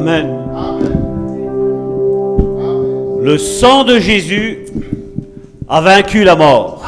[0.00, 0.26] Amen.
[3.22, 4.60] Le sang de Jésus
[5.68, 6.82] a vaincu la mort.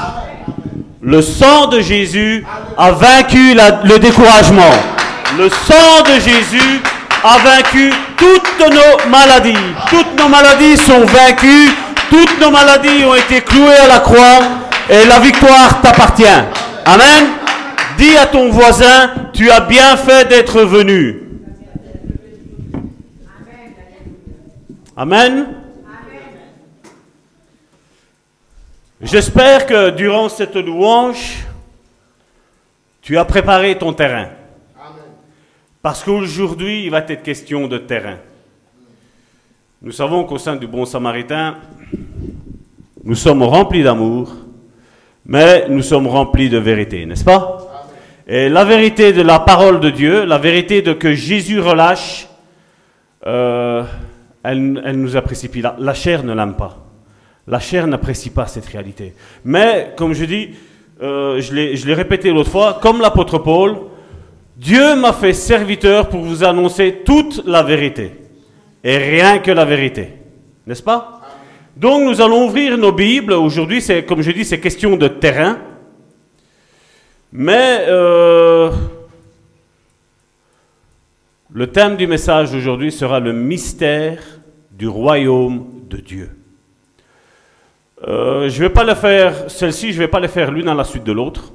[1.02, 2.42] Le sang de Jésus
[2.78, 4.72] a vaincu la- le découragement.
[5.36, 6.80] Le sang de Jésus
[7.22, 9.58] a vaincu toutes nos maladies.
[9.90, 11.70] Toutes nos maladies sont vaincues.
[12.08, 14.40] Toutes nos maladies ont été clouées à la croix.
[14.88, 16.24] Et la victoire t'appartient.
[16.86, 17.26] Amen.
[17.98, 21.21] Dis à ton voisin, tu as bien fait d'être venu.
[25.02, 25.46] Amen.
[29.00, 31.44] J'espère que durant cette louange,
[33.00, 34.28] tu as préparé ton terrain.
[35.82, 38.18] Parce qu'aujourd'hui, il va être question de terrain.
[39.82, 41.56] Nous savons qu'au sein du Bon Samaritain,
[43.02, 44.32] nous sommes remplis d'amour,
[45.26, 47.88] mais nous sommes remplis de vérité, n'est-ce pas?
[48.28, 52.28] Et la vérité de la parole de Dieu, la vérité de que Jésus relâche,
[53.26, 53.82] euh,
[54.44, 55.48] elle, nous apprécie.
[55.60, 56.78] La, la chair ne l'aime pas.
[57.46, 59.14] La chair n'apprécie pas cette réalité.
[59.44, 60.50] Mais, comme je dis,
[61.02, 63.76] euh, je l'ai répété l'autre fois, comme l'apôtre Paul,
[64.56, 68.12] Dieu m'a fait serviteur pour vous annoncer toute la vérité.
[68.84, 70.10] Et rien que la vérité.
[70.66, 71.20] N'est-ce pas?
[71.76, 73.32] Donc nous allons ouvrir nos Bibles.
[73.32, 75.58] Aujourd'hui, comme je dis, c'est question de terrain.
[77.32, 78.70] Mais euh,
[81.54, 84.22] le thème du message d'aujourd'hui sera le mystère
[84.70, 86.30] du royaume de Dieu.
[88.08, 90.68] Euh, je ne vais pas le faire, celle-ci, je ne vais pas les faire l'une
[90.68, 91.52] à la suite de l'autre,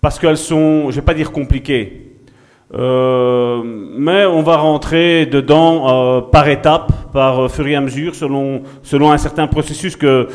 [0.00, 2.08] parce qu'elles sont, je ne vais pas dire compliquées,
[2.74, 3.60] Euh,
[3.98, 8.62] mais on va rentrer dedans euh, par étapes, par fur et à mesure, selon,
[9.12, 10.28] un certain processus que,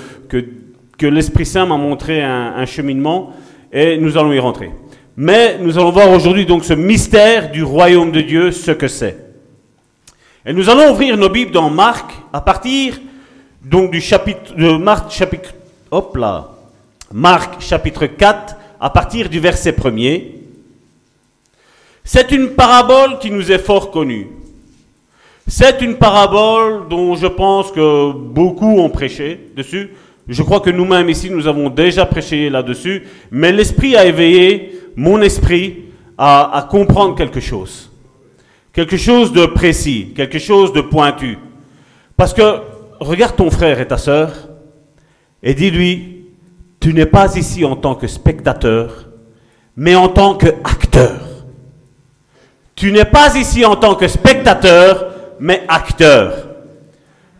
[1.02, 3.32] l'Esprit Saint m'a montré un cheminement,
[3.74, 4.70] et nous allons y rentrer.
[5.20, 9.18] Mais nous allons voir aujourd'hui donc ce mystère du royaume de Dieu, ce que c'est.
[10.46, 13.00] Et nous allons ouvrir nos Bibles dans Marc à partir
[13.64, 15.56] donc du chapitre de Marc chapitre
[15.90, 16.52] hop là
[17.12, 20.36] Marc chapitre 4 à partir du verset 1er.
[22.04, 24.28] C'est une parabole qui nous est fort connue.
[25.48, 29.90] C'est une parabole dont je pense que beaucoup ont prêché dessus.
[30.28, 33.04] Je crois que nous-mêmes ici, nous avons déjà prêché là-dessus.
[33.32, 35.86] Mais l'Esprit a éveillé mon esprit
[36.18, 37.92] à, comprendre quelque chose.
[38.74, 41.38] Quelque chose de précis, quelque chose de pointu.
[42.16, 42.62] Parce que
[43.00, 44.50] regarde ton frère et ta sœur
[45.42, 46.26] et dis-lui,
[46.80, 49.08] tu n'es pas ici en tant que spectateur,
[49.76, 51.22] mais en tant qu'acteur.
[52.76, 56.48] Tu n'es pas ici en tant que spectateur, mais acteur.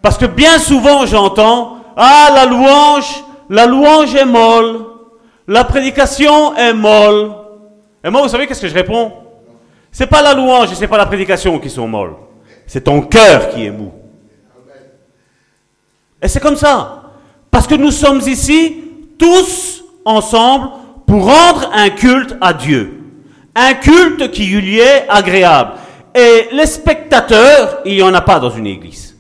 [0.02, 4.86] Parce que bien souvent j'entends, ah la louange, la louange est molle,
[5.48, 7.32] la prédication est molle.
[8.04, 9.12] Et moi, vous savez qu'est-ce que je réponds?
[9.92, 12.14] C'est pas la louange et c'est pas la prédication qui sont molles.
[12.68, 13.92] C'est ton cœur qui est mou.
[16.22, 17.04] Et c'est comme ça.
[17.50, 18.84] Parce que nous sommes ici
[19.18, 20.70] tous ensemble
[21.08, 23.02] pour rendre un culte à Dieu.
[23.56, 25.72] Un culte qui lui est agréable.
[26.14, 29.17] Et les spectateurs, il n'y en a pas dans une église.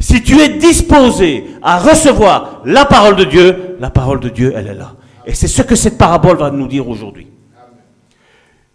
[0.00, 4.66] Si tu es disposé à recevoir la parole de Dieu, la parole de Dieu, elle
[4.66, 4.96] est là.
[5.26, 7.26] Et c'est ce que cette parabole va nous dire aujourd'hui.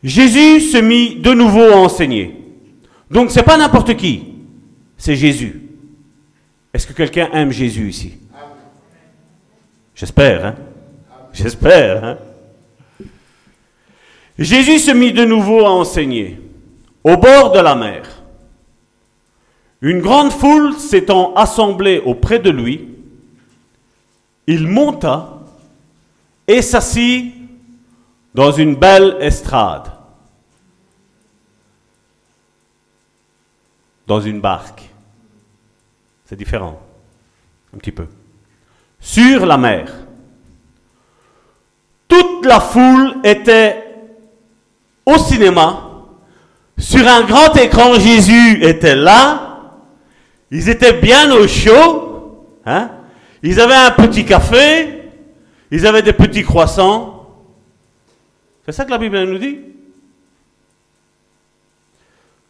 [0.03, 2.45] Jésus se mit de nouveau à enseigner.
[3.09, 4.35] Donc c'est pas n'importe qui,
[4.97, 5.63] c'est Jésus.
[6.71, 8.17] Est-ce que quelqu'un aime Jésus ici?
[9.95, 10.55] J'espère, hein
[11.33, 12.17] J'espère, hein
[14.37, 16.39] Jésus se mit de nouveau à enseigner
[17.03, 18.14] au bord de la mer.
[19.81, 22.87] Une grande foule s'étant assemblée auprès de lui,
[24.47, 25.41] il monta
[26.47, 27.33] et s'assit
[28.33, 29.91] dans une belle estrade,
[34.07, 34.89] dans une barque.
[36.25, 36.81] C'est différent,
[37.73, 38.07] un petit peu.
[38.99, 39.93] Sur la mer.
[42.07, 43.83] Toute la foule était
[45.05, 45.91] au cinéma.
[46.77, 49.44] Sur un grand écran, Jésus était là.
[50.55, 52.47] Ils étaient bien au chaud.
[52.65, 52.89] Hein?
[53.43, 55.11] Ils avaient un petit café.
[55.69, 57.27] Ils avaient des petits croissants.
[58.65, 59.59] C'est ça que la Bible nous dit.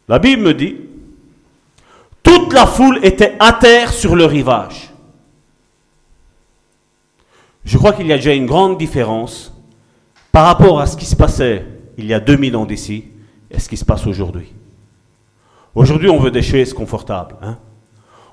[0.06, 0.76] La Bible me dit,
[2.22, 4.92] toute la foule était à terre sur le rivage.
[7.64, 9.52] Je crois qu'il y a déjà une grande différence
[10.30, 11.66] par rapport à ce qui se passait
[11.98, 13.06] il y a 2000 ans d'ici
[13.50, 14.52] et ce qui se passe aujourd'hui.
[15.74, 17.34] Aujourd'hui, on veut des chaises confortables.
[17.42, 17.58] Hein?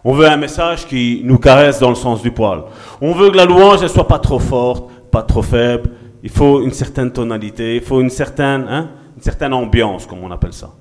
[0.05, 2.63] On veut un message qui nous caresse dans le sens du poil.
[3.00, 5.91] On veut que la louange ne soit pas trop forte, pas trop faible.
[6.23, 10.31] Il faut une certaine tonalité, il faut une certaine, hein, une certaine ambiance, comme on
[10.31, 10.71] appelle ça.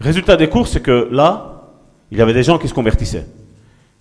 [0.00, 1.62] Résultat des courses, c'est que là,
[2.10, 3.26] il y avait des gens qui se convertissaient.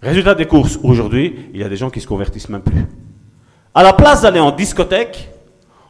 [0.02, 2.86] Résultat des courses, aujourd'hui, il y a des gens qui se convertissent même plus.
[3.74, 5.30] À la place d'aller en discothèque,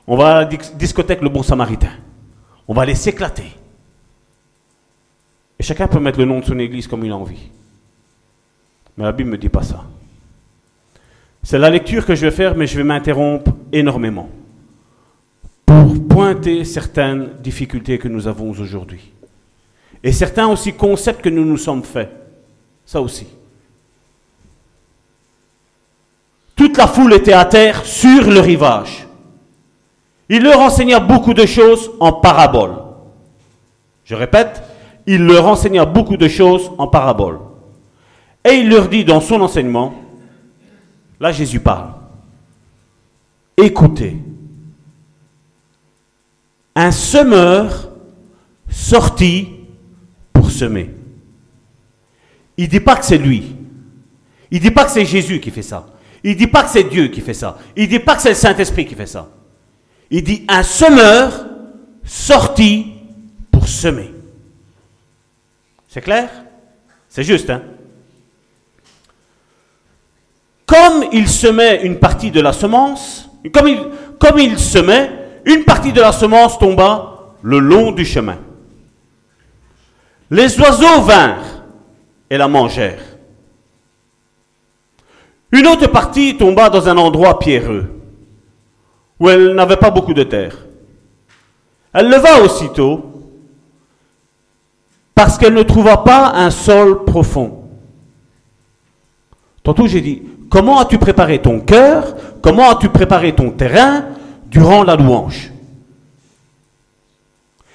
[0.07, 1.89] on va à la discothèque Le Bon Samaritain.
[2.67, 3.55] On va aller s'éclater.
[5.65, 7.49] Chacun peut mettre le nom de son église comme il a envie.
[8.95, 9.83] Mais la Bible ne me dit pas ça.
[11.41, 14.29] C'est la lecture que je vais faire, mais je vais m'interrompre énormément
[15.65, 19.11] pour pointer certaines difficultés que nous avons aujourd'hui.
[20.03, 22.11] Et certains aussi concepts que nous nous sommes faits.
[22.85, 23.25] Ça aussi.
[26.55, 29.07] Toute la foule était à terre sur le rivage.
[30.29, 32.75] Il leur enseigna beaucoup de choses en parabole.
[34.03, 34.61] Je répète,
[35.07, 37.39] il leur enseigna beaucoup de choses en parabole.
[38.43, 39.93] Et il leur dit dans son enseignement,
[41.19, 41.93] là Jésus parle,
[43.57, 44.17] écoutez,
[46.75, 47.89] un semeur
[48.69, 49.49] sortit
[50.33, 50.93] pour semer.
[52.57, 53.55] Il ne dit pas que c'est lui.
[54.51, 55.87] Il ne dit pas que c'est Jésus qui fait ça.
[56.23, 57.57] Il ne dit pas que c'est Dieu qui fait ça.
[57.75, 59.29] Il ne dit pas que c'est le Saint-Esprit qui fait ça.
[60.09, 61.45] Il dit un semeur
[62.03, 62.93] sorti
[63.51, 64.14] pour semer.
[65.95, 66.29] C'est clair?
[67.07, 67.61] C'est juste, hein?
[70.65, 73.79] Comme il semait une partie de la semence, comme il,
[74.19, 75.09] comme il semait,
[75.45, 78.37] une partie de la semence tomba le long du chemin.
[80.29, 81.63] Les oiseaux vinrent
[82.29, 83.15] et la mangèrent.
[85.53, 88.01] Une autre partie tomba dans un endroit pierreux,
[89.17, 90.57] où elle n'avait pas beaucoup de terre.
[91.93, 93.14] Elle leva aussitôt,
[95.15, 97.63] parce qu'elle ne trouva pas un sol profond.
[99.63, 102.15] Tantôt j'ai dit, comment as-tu préparé ton cœur?
[102.41, 104.05] Comment as-tu préparé ton terrain
[104.51, 105.51] durant la louange?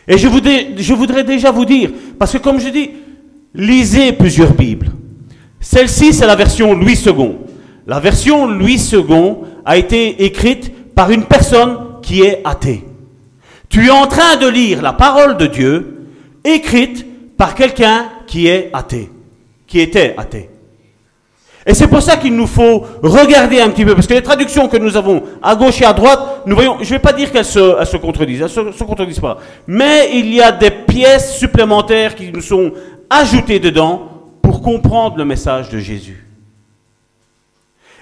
[0.07, 2.91] Et je voudrais, déjà vous dire, parce que comme je dis,
[3.55, 4.91] lisez plusieurs Bibles.
[5.61, 7.37] Celle-ci, c'est la version Louis II.
[7.87, 12.85] La version Louis II a été écrite par une personne qui est athée.
[13.69, 16.07] Tu es en train de lire la parole de Dieu
[16.45, 17.07] écrite
[17.41, 19.09] par quelqu'un qui est athée,
[19.67, 20.51] qui était athée.
[21.65, 24.69] Et c'est pour ça qu'il nous faut regarder un petit peu, parce que les traductions
[24.69, 27.33] que nous avons à gauche et à droite, nous voyons, je ne vais pas dire
[27.33, 30.71] qu'elles se, se, contredisent, elles ne se, se, contredisent pas, mais il y a des
[30.71, 32.73] pièces supplémentaires qui nous sont
[33.09, 34.03] ajoutées dedans
[34.43, 36.27] pour comprendre le message de Jésus.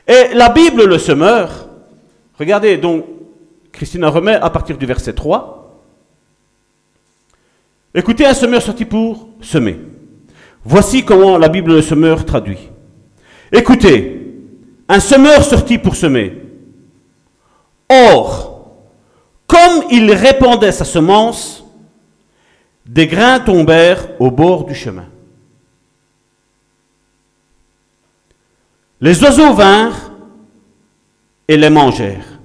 [0.08, 1.68] Et la Bible, le semeur,
[2.36, 3.04] regardez donc,
[3.70, 5.57] Christina remet à partir du verset 3,
[7.98, 9.76] Écoutez un semeur sorti pour semer.
[10.64, 12.70] Voici comment la Bible le semeur traduit.
[13.50, 14.36] Écoutez,
[14.88, 16.40] un semeur sorti pour semer.
[17.88, 18.84] Or,
[19.48, 21.64] comme il répandait sa semence,
[22.86, 25.06] des grains tombèrent au bord du chemin.
[29.00, 30.12] Les oiseaux vinrent
[31.48, 32.38] et les mangèrent.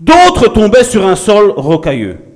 [0.00, 2.31] D'autres tombaient sur un sol rocailleux.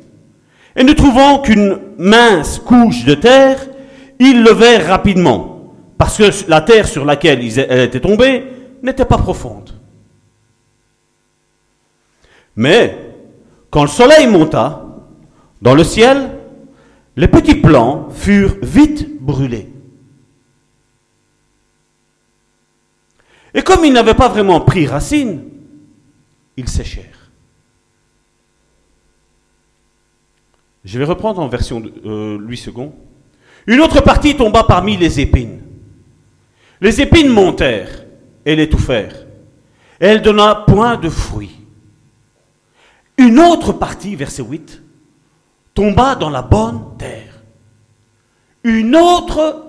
[0.76, 3.66] Et ne trouvant qu'une mince couche de terre,
[4.18, 8.44] ils levèrent rapidement, parce que la terre sur laquelle elle était tombée
[8.82, 9.70] n'était pas profonde.
[12.56, 13.14] Mais,
[13.70, 14.84] quand le soleil monta
[15.60, 16.30] dans le ciel,
[17.16, 19.72] les petits plants furent vite brûlés.
[23.54, 25.44] Et comme ils n'avaient pas vraiment pris racine,
[26.58, 27.15] ils séchèrent.
[30.86, 32.90] Je vais reprendre en version de, euh, Louis II.
[33.66, 35.60] Une autre partie tomba parmi les épines.
[36.80, 38.04] Les épines montèrent
[38.44, 39.26] et l'étouffèrent.
[39.98, 41.58] Elle donna point de fruits.
[43.18, 44.80] Une autre partie, verset 8,
[45.74, 47.42] tomba dans la bonne terre.
[48.62, 49.64] Une autre,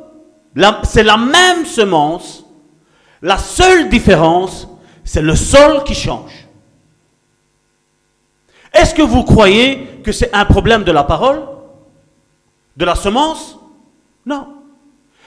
[0.83, 2.45] c'est la même semence.
[3.23, 4.67] La seule différence,
[5.03, 6.46] c'est le sol qui change.
[8.77, 11.41] Est-ce que vous croyez que c'est un problème de la parole?
[12.75, 13.57] De la semence?
[14.25, 14.47] Non.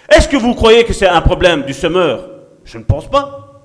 [0.09, 2.29] Est-ce que vous croyez que c'est un problème du semeur?
[2.65, 3.63] Je ne pense pas.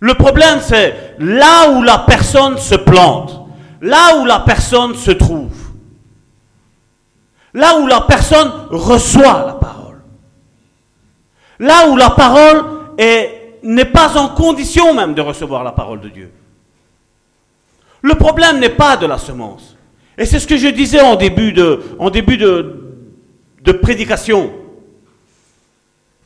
[0.00, 3.38] Le problème, c'est là où la personne se plante,
[3.80, 5.54] là où la personne se trouve,
[7.52, 10.00] là où la personne reçoit la parole,
[11.58, 12.64] là où la parole
[13.62, 16.32] n'est pas en condition même de recevoir la parole de Dieu.
[18.02, 19.76] Le problème n'est pas de la semence.
[20.16, 21.82] Et c'est ce que je disais en début de,
[23.82, 24.52] prédication.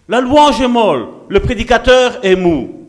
[0.09, 2.81] La louange est molle, le prédicateur est mou.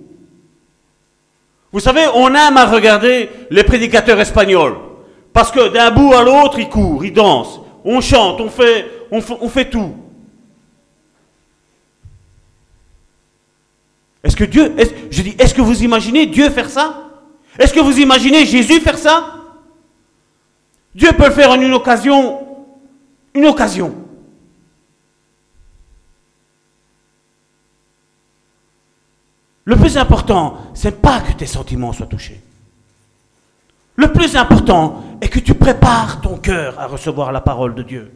[1.72, 4.76] Vous savez, on aime à regarder les prédicateurs espagnols.
[5.34, 7.60] Parce que d'un bout à l'autre, ils courent, ils dansent.
[7.84, 9.96] on chante, on fait tout.
[14.24, 14.74] Est-ce que Dieu,
[15.12, 17.05] je dis, est-ce que vous imaginez Dieu faire ça?
[17.58, 19.36] Est-ce que vous imaginez Jésus faire ça?
[20.94, 22.40] Dieu peut le faire en une occasion,
[23.34, 23.94] une occasion.
[29.66, 32.40] Le plus important, c'est pas que tes sentiments soient touchés.
[33.96, 38.12] Le plus important est que tu prépares ton cœur à recevoir la parole de Dieu.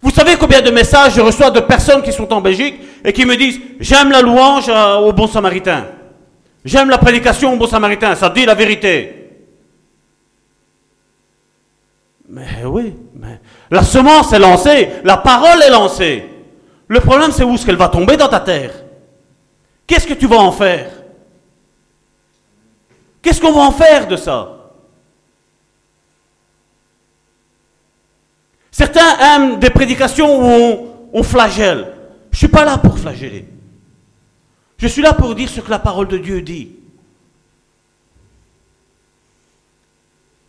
[0.00, 3.24] Vous savez combien de messages je reçois de personnes qui sont en Belgique et qui
[3.24, 5.86] me disent J'aime la louange au bon samaritain.
[6.64, 8.14] J'aime la prédication au bon samaritain.
[8.14, 9.24] Ça dit la vérité.
[12.28, 13.40] Mais oui, mais
[13.70, 16.24] la semence est lancée, la parole est lancée.
[16.88, 18.72] Le problème, c'est où est-ce qu'elle va tomber dans ta terre?
[19.86, 20.90] Qu'est-ce que tu vas en faire?
[23.20, 24.50] Qu'est-ce qu'on va en faire de ça?
[28.70, 31.92] Certains aiment des prédications où on, flagelle.
[32.32, 33.46] Je ne suis pas là pour flageller.
[34.78, 36.70] Je suis là pour dire ce que la parole de Dieu dit.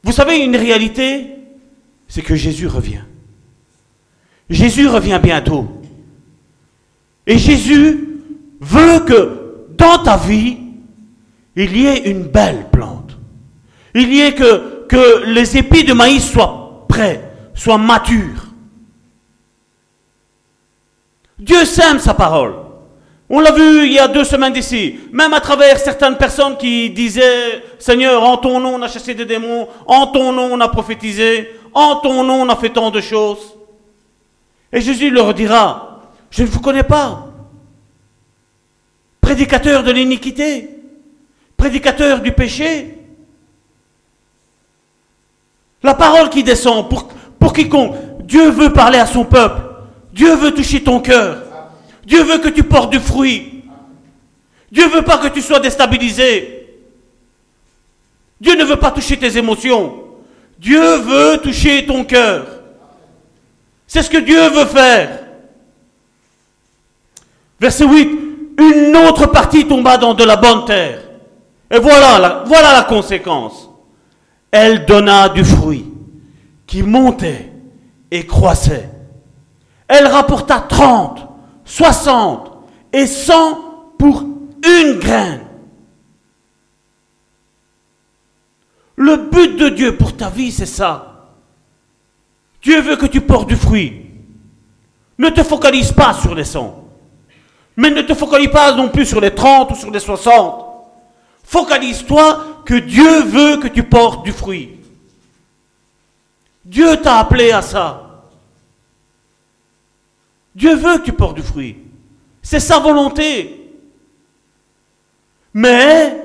[0.03, 1.27] Vous savez, une réalité,
[2.07, 3.03] c'est que Jésus revient.
[4.49, 5.81] Jésus revient bientôt.
[7.25, 8.19] Et Jésus
[8.59, 10.57] veut que dans ta vie,
[11.55, 13.17] il y ait une belle plante.
[13.93, 14.73] Il y ait que,
[15.25, 18.45] les épis de maïs soient prêts soit mature.
[21.39, 22.64] Dieu sème sa parole.
[23.29, 26.91] On l'a vu il y a deux semaines d'ici, même à travers certaines personnes qui
[26.91, 30.67] disaient, Seigneur, en ton nom on a chassé des démons, en ton nom on a
[30.67, 33.55] prophétisé, en ton nom on a fait tant de choses.
[34.71, 37.27] Et Jésus leur dira, je ne vous connais pas.
[39.21, 40.69] Prédicateur de l'iniquité,
[41.57, 42.95] prédicateur du péché.
[45.81, 47.95] La parole qui descend pour, quiconque.
[48.23, 49.61] Dieu veut parler à son peuple.
[50.13, 51.37] Dieu veut toucher ton cœur.
[52.05, 53.63] Dieu veut que tu portes du fruit.
[54.71, 56.67] Dieu veut pas que tu sois déstabilisé.
[58.39, 60.03] Dieu ne veut pas toucher tes émotions.
[60.59, 62.45] Dieu veut toucher ton cœur.
[63.87, 65.19] C'est ce que Dieu veut faire.
[67.59, 68.09] Verset 8.
[68.57, 71.01] Une autre partie tomba dans de la bonne terre.
[71.69, 73.69] Et voilà la, voilà la conséquence.
[74.51, 75.85] Elle donna du fruit
[76.67, 77.51] qui montait
[78.11, 78.89] et croissait.
[79.87, 81.27] Elle rapporta 30,
[81.65, 82.51] 60
[82.93, 85.41] et 100 pour une graine.
[88.95, 91.33] Le but de Dieu pour ta vie, c'est ça.
[92.61, 94.05] Dieu veut que tu portes du fruit.
[95.17, 96.83] Ne te focalise pas sur les 100.
[97.77, 100.65] Mais ne te focalise pas non plus sur les 30 ou sur les 60.
[101.43, 104.79] Focalise-toi que Dieu veut que tu portes du fruit.
[106.63, 108.04] Dieu t'a appelé à ça.
[110.55, 111.77] Dieu veut que tu portes du fruit.
[112.41, 113.73] C'est sa volonté.
[115.53, 116.23] Mais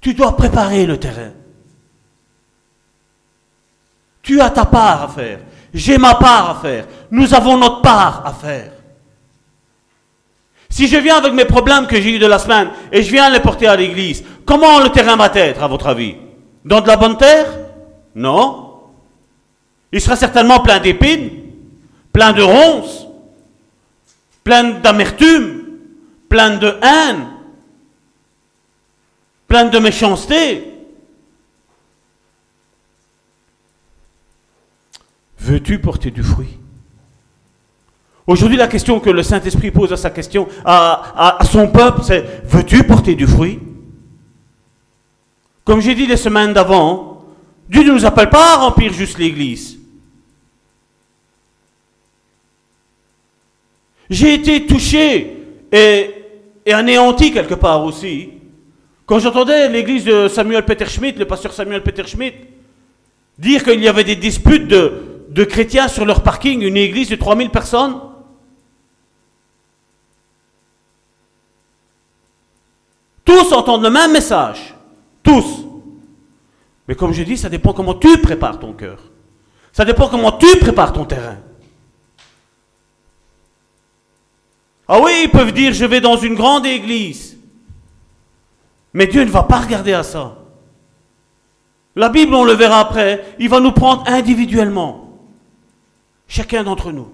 [0.00, 1.32] tu dois préparer le terrain.
[4.22, 5.40] Tu as ta part à faire.
[5.72, 6.86] J'ai ma part à faire.
[7.10, 8.72] Nous avons notre part à faire.
[10.68, 13.30] Si je viens avec mes problèmes que j'ai eu de la semaine et je viens
[13.30, 16.16] les porter à l'église, comment le terrain va être, à votre avis?
[16.64, 17.46] Dans de la bonne terre?
[18.14, 18.80] Non.
[19.92, 21.30] Il sera certainement plein d'épines,
[22.16, 23.06] plein de ronces,
[24.42, 25.64] plein d'amertume,
[26.30, 27.26] plein de haine,
[29.46, 30.64] plein de méchanceté.
[35.40, 36.56] Veux-tu porter du fruit?
[38.26, 42.82] Aujourd'hui, la question que le Saint-Esprit pose à sa question, à, son peuple, c'est veux-tu
[42.84, 43.60] porter du fruit?
[45.66, 47.26] Comme j'ai dit les semaines d'avant,
[47.68, 49.75] Dieu ne nous appelle pas à remplir juste l'Église.
[54.08, 55.36] J'ai été touché
[55.72, 56.10] et,
[56.72, 58.30] anéanti quelque part aussi
[59.06, 62.36] quand j'entendais l'église de Samuel Peter Schmidt, le pasteur Samuel Peter Schmidt,
[63.38, 67.14] dire qu'il y avait des disputes de, de chrétiens sur leur parking, une église de
[67.14, 68.00] 3000 personnes.
[73.24, 74.74] Tous entendent le même message.
[75.22, 75.66] Tous.
[76.88, 78.98] Mais comme je dis, ça dépend comment tu prépares ton cœur.
[79.72, 81.38] Ça dépend comment tu prépares ton terrain.
[84.88, 87.36] Ah oui, ils peuvent dire je vais dans une grande église.
[88.92, 90.38] Mais Dieu ne va pas regarder à ça.
[91.94, 95.18] La Bible, on le verra après, il va nous prendre individuellement.
[96.28, 97.12] Chacun d'entre nous.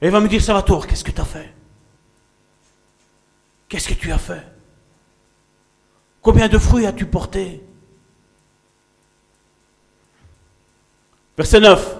[0.00, 1.52] Et il va me dire, Salvatore, qu'est-ce que tu as fait?
[3.68, 4.46] Qu'est-ce que tu as fait?
[6.22, 7.62] Combien de fruits as-tu porté?
[11.36, 11.96] Verset 9.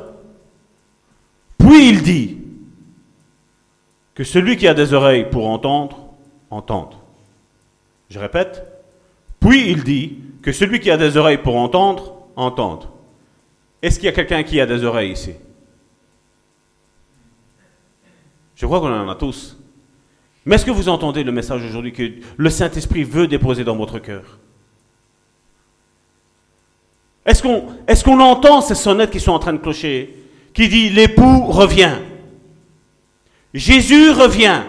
[1.58, 2.37] Puis il dit
[4.18, 6.08] que celui qui a des oreilles pour entendre,
[6.50, 6.94] entende.
[8.10, 8.64] Je répète.
[9.38, 12.88] Puis il dit que celui qui a des oreilles pour entendre, entende.
[13.80, 15.34] Est-ce qu'il y a quelqu'un qui a des oreilles ici?
[18.56, 19.56] Je crois qu'on en a tous.
[20.44, 24.00] Mais est-ce que vous entendez le message aujourd'hui que le Saint-Esprit veut déposer dans votre
[24.00, 24.40] cœur?
[27.24, 30.12] Est-ce qu'on entend ces sonnettes qui sont en train de clocher
[30.52, 31.98] Qui dit l'époux revient?
[33.54, 34.60] Jésus revient.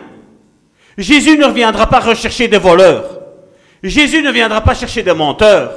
[0.98, 3.20] Jésus ne reviendra pas rechercher des voleurs.
[3.84, 5.72] Jésus ne viendra pas chercher des menteurs.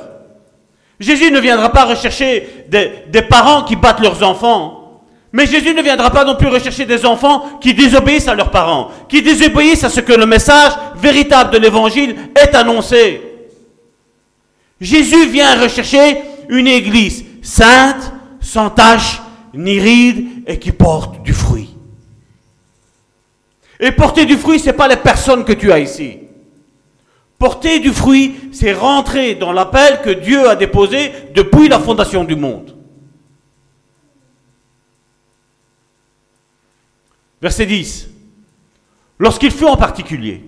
[0.99, 5.03] Jésus ne viendra pas rechercher des, parents qui battent leurs enfants.
[5.33, 8.91] Mais Jésus ne viendra pas non plus rechercher des enfants qui désobéissent à leurs parents,
[9.09, 13.21] qui désobéissent à ce que le message véritable de l'évangile est annoncé.
[14.81, 16.19] Jésus vient rechercher
[16.49, 19.21] une église sainte, sans tache,
[19.55, 21.62] ni ride, et qui porte du fruit.
[23.83, 26.21] Et porter du fruit, ce n'est pas les personnes que tu as ici.
[27.37, 32.37] Porter du fruit, c'est rentrer dans l'appel que Dieu a déposé depuis la fondation du
[32.37, 32.77] monde.
[37.41, 38.09] Verset 10.
[39.19, 40.45] Lorsqu'il fut en particulier,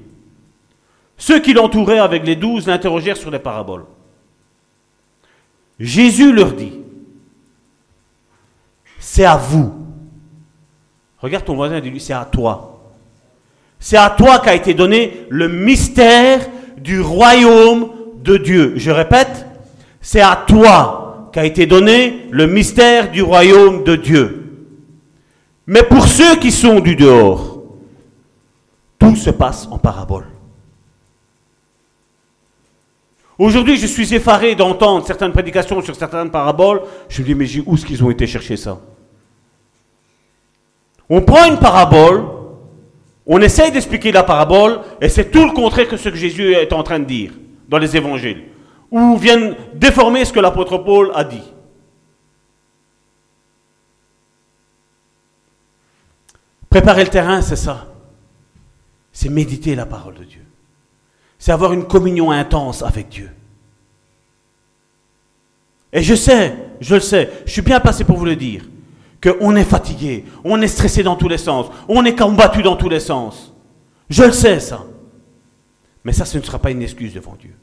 [1.17, 3.87] ceux qui l'entouraient avec les douze l'interrogèrent sur les paraboles.
[5.81, 6.79] Jésus leur dit,
[9.01, 9.75] c'est à vous.
[11.19, 12.74] Regarde ton voisin et dis-lui, c'est à toi.
[13.79, 16.41] C'est à toi qu'a été donné le mystère
[16.79, 17.91] du royaume
[18.23, 18.73] de Dieu.
[18.77, 19.47] Je répète,
[20.01, 24.41] c'est à toi qu'a été donné le mystère du royaume de Dieu.
[25.67, 27.63] Mais pour ceux qui sont du dehors,
[28.99, 30.27] tout se passe en parabole.
[33.39, 36.83] Aujourd'hui, je suis effaré d'entendre certaines prédications sur certaines paraboles.
[37.09, 38.79] Je me dis, mais où est-ce qu'ils ont été chercher ça?
[41.11, 42.25] On prend une parabole,
[43.27, 46.73] on essaye d'expliquer la parabole, et c'est tout le contraire que ce que Jésus est
[46.73, 47.33] en train de dire
[47.69, 48.45] dans les évangiles,
[48.91, 51.43] ou viennent déformer ce que l'apôtre Paul a dit.
[56.69, 57.87] Préparer le terrain, c'est ça.
[59.13, 60.45] C'est méditer la parole de Dieu.
[61.39, 63.31] C'est avoir une communion intense avec Dieu.
[65.93, 68.65] Et je sais, je le sais, je suis bien passé pour vous le dire,
[69.25, 72.89] qu'on est fatigué, on est stressé dans tous les sens, on est combattu dans tous
[72.89, 73.53] les sens.
[74.11, 74.85] Je le sais, ça.
[76.05, 77.55] Mais ça, ce ne sera pas une excuse devant Dieu.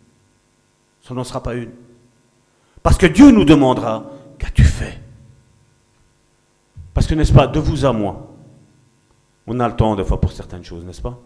[1.01, 1.71] Ce n'en sera pas une.
[2.81, 4.99] Parce que Dieu nous demandera, qu'as-tu fait?
[6.93, 8.27] Parce que, n'est-ce pas, de vous à moi,
[9.45, 11.19] on a le temps des fois pour certaines choses, n'est-ce pas?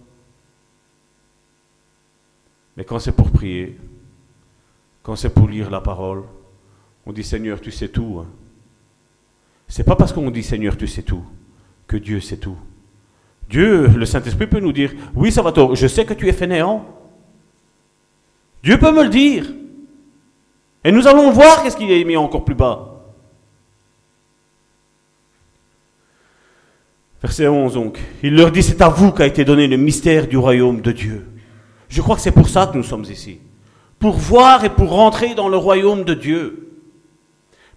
[2.75, 3.79] Mais quand c'est pour prier,
[5.01, 6.23] quand c'est pour lire la parole,
[7.05, 8.21] on dit Seigneur, tu sais tout.
[8.21, 8.27] Hein.
[9.67, 11.23] C'est pas parce qu'on dit Seigneur, tu sais tout
[11.87, 12.57] que Dieu sait tout.
[13.49, 16.33] Dieu, le Saint-Esprit peut nous dire Oui, ça va tort, je sais que tu es
[16.33, 16.85] fainéant.
[18.63, 19.45] Dieu peut me le dire.
[20.83, 22.95] Et nous allons voir qu'est-ce qu'il a mis encore plus bas.
[27.21, 27.99] Verset 11 donc.
[28.21, 31.25] Il leur dit, c'est à vous qu'a été donné le mystère du royaume de Dieu.
[31.89, 33.39] Je crois que c'est pour ça que nous sommes ici.
[33.97, 36.64] Pour voir et pour rentrer dans le royaume de Dieu.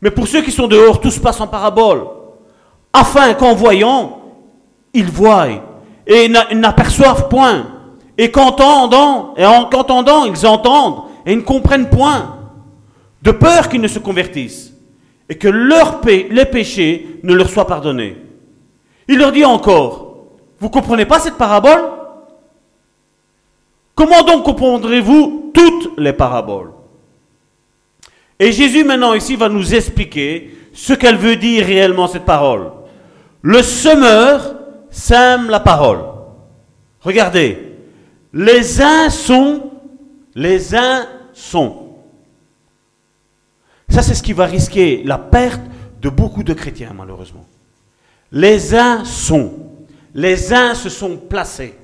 [0.01, 2.07] Mais pour ceux qui sont dehors, tout se passe en parabole.
[2.93, 4.21] Afin qu'en voyant,
[4.95, 5.49] ils voient
[6.07, 7.67] et n'aperçoivent point.
[8.17, 12.37] Et qu'entendant, et en qu'entendant, ils entendent et ne comprennent point.
[13.23, 14.73] De peur qu'ils ne se convertissent
[15.29, 18.17] et que les péchés ne leur soient pardonnés.
[19.09, 20.15] Il leur dit encore,
[20.61, 21.85] vous ne comprenez pas cette parabole?
[23.95, 26.73] Comment donc comprendrez-vous toutes les paraboles?
[28.39, 32.71] Et Jésus maintenant ici va nous expliquer ce qu'elle veut dire réellement cette parole.
[33.43, 34.55] Le semeur
[34.91, 36.01] sème la parole.
[37.01, 37.59] Regardez,
[38.33, 39.71] les uns sont,
[40.35, 41.89] les uns sont.
[43.89, 45.63] Ça c'est ce qui va risquer la perte
[46.01, 47.47] de beaucoup de chrétiens malheureusement.
[48.31, 49.53] Les uns sont,
[50.15, 51.75] les uns se sont placés.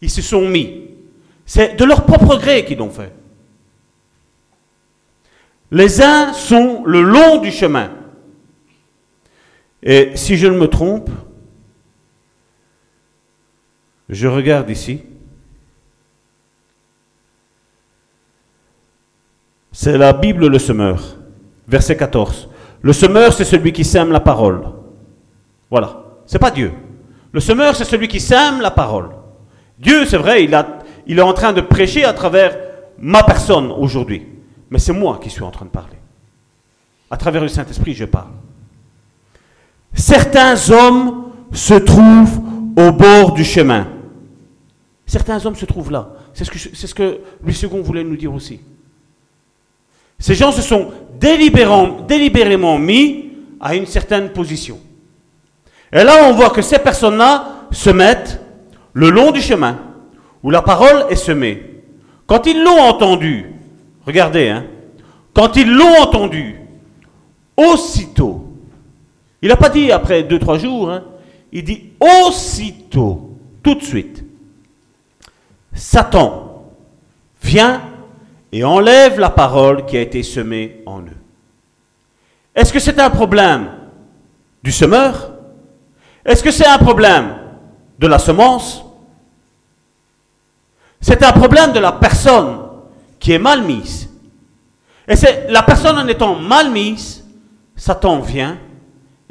[0.00, 0.90] Ils se sont mis.
[1.46, 3.12] C'est de leur propre gré qu'ils l'ont fait.
[5.74, 7.90] Les uns sont le long du chemin.
[9.82, 11.10] Et si je ne me trompe,
[14.08, 15.02] je regarde ici.
[19.72, 21.16] C'est la Bible le semeur,
[21.66, 22.48] verset 14.
[22.80, 24.62] Le semeur, c'est celui qui sème la parole.
[25.72, 26.04] Voilà.
[26.24, 26.70] C'est pas Dieu.
[27.32, 29.08] Le semeur, c'est celui qui sème la parole.
[29.80, 32.56] Dieu, c'est vrai, il, est en train de prêcher à travers
[32.96, 34.33] ma personne aujourd'hui.
[34.74, 35.96] Mais c'est moi qui suis en train de parler.
[37.08, 38.32] À travers le Saint-Esprit, je parle.
[39.94, 42.40] Certains hommes se trouvent
[42.76, 43.86] au bord du chemin.
[45.06, 46.08] Certains hommes se trouvent là.
[46.32, 48.62] C'est ce que, Louis II voulait nous dire aussi.
[50.18, 54.80] Ces gens se sont délibérément mis à une certaine position.
[55.92, 58.40] Et là, on voit que ces personnes-là se mettent
[58.92, 59.78] le long du chemin
[60.42, 61.62] où la parole est semée.
[62.26, 63.53] Quand ils l'ont entendu,
[64.06, 64.64] regardez, hein,
[65.32, 66.60] quand ils l'ont entendu,
[67.56, 68.52] aussitôt,
[69.42, 71.04] il n'a pas dit après deux, trois jours, hein,
[71.52, 74.24] il dit aussitôt, tout de suite,
[75.72, 76.72] Satan
[77.42, 77.82] vient
[78.52, 81.16] et enlève la parole qui a été semée en eux.
[82.54, 83.68] Est-ce que c'est un problème
[84.62, 85.32] du semeur?
[86.24, 87.36] Est-ce que c'est un problème
[87.98, 88.84] de la semence?
[91.00, 92.63] C'est un problème de la personne
[93.24, 94.10] qui est mal mise.
[95.08, 97.24] Et c'est la personne en étant mal mise,
[97.74, 98.58] Satan vient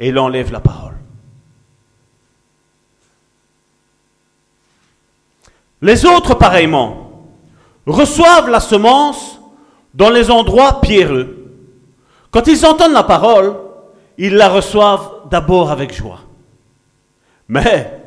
[0.00, 0.96] et il enlève la parole.
[5.80, 7.28] Les autres, pareillement,
[7.86, 9.40] reçoivent la semence
[9.94, 11.52] dans les endroits pierreux.
[12.32, 13.54] Quand ils entendent la parole,
[14.18, 16.22] ils la reçoivent d'abord avec joie.
[17.46, 18.02] Mais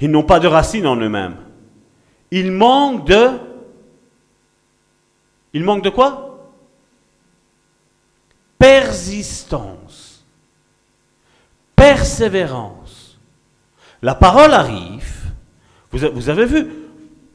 [0.00, 1.38] ils n'ont pas de racines en eux-mêmes.
[2.30, 3.45] Ils manquent de...
[5.56, 6.52] Ils manquent de quoi?
[8.58, 10.22] Persistance.
[11.74, 13.18] Persévérance.
[14.02, 15.32] La parole arrive.
[15.90, 16.66] Vous, avez vu,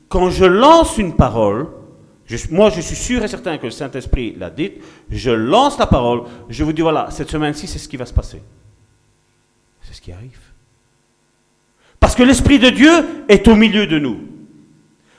[0.08, 1.70] quand je lance une parole,
[2.52, 4.74] moi je suis sûr et certain que le Saint-Esprit l'a dit,
[5.10, 8.14] je lance la parole, je vous dis voilà, cette semaine-ci c'est ce qui va se
[8.14, 8.44] passer.
[9.82, 10.38] C'est ce qui arrive.
[12.00, 14.31] Parce que l'Esprit de Dieu est au milieu de nous.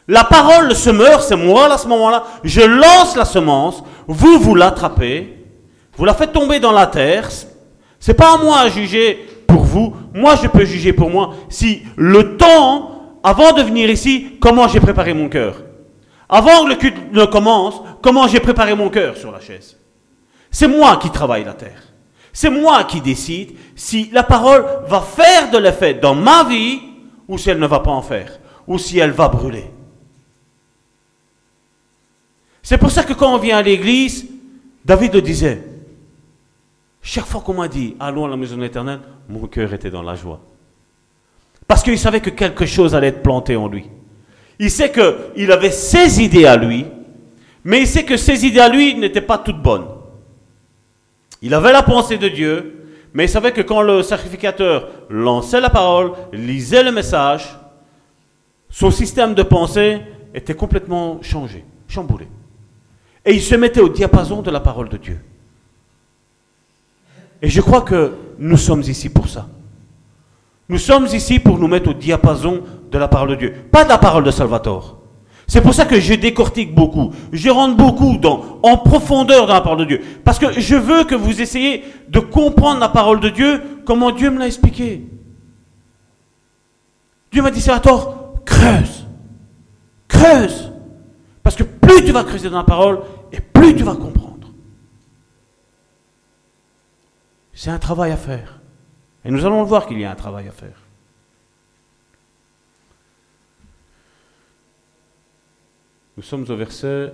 [0.09, 2.25] La parole, le semeur, c'est moi à ce moment-là.
[2.43, 5.47] Je lance la semence, vous, vous l'attrapez,
[5.97, 7.29] vous la faites tomber dans la terre.
[8.01, 9.95] C'est pas à moi à juger pour vous.
[10.13, 14.81] Moi, je peux juger pour moi si le temps avant de venir ici, comment j'ai
[14.81, 15.63] préparé mon cœur
[16.29, 19.79] Avant que le culte ne commence, comment j'ai préparé mon cœur sur la chaise
[20.51, 21.83] C'est moi qui travaille la terre.
[22.33, 26.81] C'est moi qui décide si la parole va faire de l'effet dans ma vie
[27.29, 29.72] ou si elle ne va pas en faire, ou si elle va brûler.
[32.63, 34.27] C'est pour ça que quand on vient à l'église,
[34.85, 35.63] David le disait,
[37.03, 40.15] chaque fois qu'on m'a dit, allons à la maison éternelle, mon cœur était dans la
[40.15, 40.41] joie.
[41.67, 43.87] Parce qu'il savait que quelque chose allait être planté en lui.
[44.59, 46.87] Il sait qu'il avait ses idées à lui,
[47.65, 49.87] mais il sait que ses idées à lui n'étaient pas toutes bonnes.
[51.41, 55.71] Il avait la pensée de Dieu, mais il savait que quand le sacrificateur lançait la
[55.71, 57.57] parole, lisait le message,
[58.71, 60.01] son système de pensée
[60.35, 62.29] était complètement changé, chamboulé.
[63.25, 65.21] Et il se mettait au diapason de la parole de Dieu.
[67.41, 69.49] Et je crois que nous sommes ici pour ça.
[70.69, 73.89] Nous sommes ici pour nous mettre au diapason de la parole de Dieu, pas de
[73.89, 74.99] la parole de Salvatore.
[75.47, 78.19] C'est pour ça que je décortique beaucoup, je rentre beaucoup
[78.63, 80.01] en profondeur dans la parole de Dieu.
[80.25, 84.31] Parce que je veux que vous essayiez de comprendre la parole de Dieu, comment Dieu
[84.31, 85.05] me l'a expliqué.
[87.31, 89.07] Dieu m'a dit, Salvatore, creuse,
[90.09, 90.72] creuse.
[91.83, 93.01] Plus tu vas creuser dans la parole,
[93.33, 94.49] et plus tu vas comprendre.
[97.53, 98.61] C'est un travail à faire.
[99.25, 100.83] Et nous allons voir qu'il y a un travail à faire.
[106.17, 107.13] Nous sommes au verset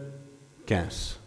[0.66, 1.20] 15.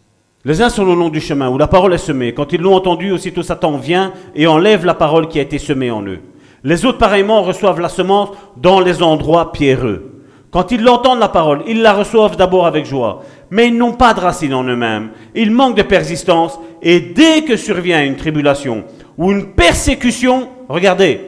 [0.44, 2.34] Les uns sont le long du chemin où la parole est semée.
[2.34, 5.90] Quand ils l'ont entendu, aussitôt Satan vient et enlève la parole qui a été semée
[5.90, 6.20] en eux.
[6.64, 10.21] Les autres, pareillement, reçoivent la semence dans les endroits pierreux.
[10.52, 14.12] Quand ils l'entendent la parole, ils la reçoivent d'abord avec joie, mais ils n'ont pas
[14.12, 15.10] de racine en eux-mêmes.
[15.34, 18.84] Ils manquent de persistance et dès que survient une tribulation
[19.16, 21.22] ou une persécution, regardez,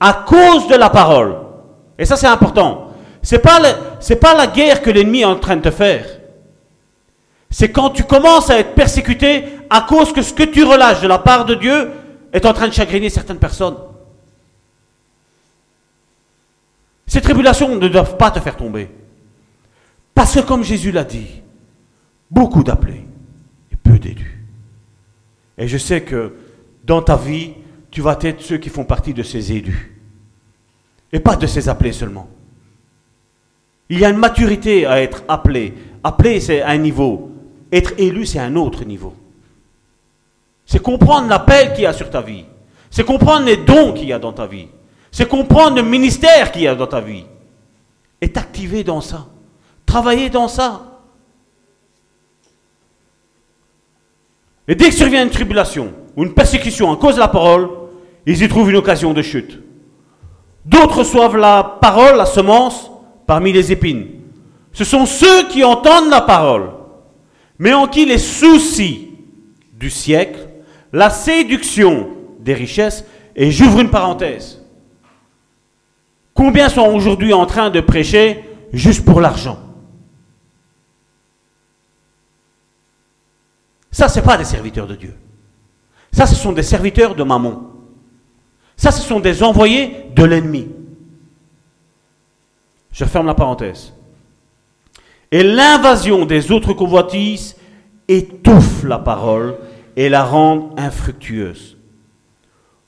[0.00, 1.36] à cause de la parole.
[1.98, 2.86] Et ça c'est important.
[3.20, 3.60] C'est pas
[4.18, 6.06] pas la guerre que l'ennemi est en train de te faire.
[7.50, 11.08] C'est quand tu commences à être persécuté à cause que ce que tu relâches de
[11.08, 11.90] la part de Dieu
[12.32, 13.76] est en train de chagriner certaines personnes.
[17.10, 18.88] Ces tribulations ne doivent pas te faire tomber.
[20.14, 21.42] Parce que comme Jésus l'a dit,
[22.30, 23.04] beaucoup d'appelés
[23.72, 24.46] et peu d'élus.
[25.58, 26.36] Et je sais que
[26.84, 27.54] dans ta vie,
[27.90, 30.00] tu vas être ceux qui font partie de ces élus.
[31.12, 32.28] Et pas de ces appelés seulement.
[33.88, 35.74] Il y a une maturité à être appelé.
[36.04, 37.32] Appelé, c'est un niveau.
[37.72, 39.16] Être élu, c'est un autre niveau.
[40.64, 42.44] C'est comprendre l'appel qu'il y a sur ta vie.
[42.88, 44.68] C'est comprendre les dons qu'il y a dans ta vie.
[45.10, 47.24] C'est comprendre le ministère qu'il y a dans ta vie.
[48.20, 49.26] Et t'activer dans ça.
[49.86, 50.90] Travailler dans ça.
[54.68, 57.68] Et dès que survient une tribulation ou une persécution en cause de la parole,
[58.26, 59.58] ils y trouvent une occasion de chute.
[60.64, 62.90] D'autres reçoivent la parole, la semence,
[63.26, 64.06] parmi les épines.
[64.72, 66.70] Ce sont ceux qui entendent la parole,
[67.58, 69.08] mais en qui les soucis
[69.72, 70.48] du siècle,
[70.92, 74.59] la séduction des richesses, et j'ouvre une parenthèse.
[76.40, 79.58] Combien sont aujourd'hui en train de prêcher juste pour l'argent?
[83.90, 85.14] Ça, ce n'est pas des serviteurs de Dieu.
[86.10, 87.64] Ça, ce sont des serviteurs de Mammon.
[88.74, 90.68] Ça, ce sont des envoyés de l'ennemi.
[92.90, 93.92] Je ferme la parenthèse.
[95.30, 97.54] Et l'invasion des autres convoitises
[98.08, 99.58] étouffe la parole
[99.94, 101.76] et la rend infructueuse.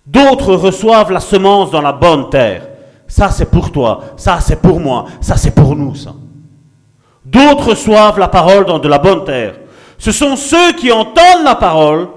[0.07, 2.72] D'autres reçoivent la semence dans la bonne terre.
[3.13, 4.15] Ça, c'est pour toi.
[4.17, 5.05] Ça, c'est pour moi.
[5.21, 5.93] Ça, c'est pour nous.
[7.27, 9.57] D'autres reçoivent la parole dans de la bonne terre.
[9.99, 12.09] Ce sont ceux qui entendent la parole,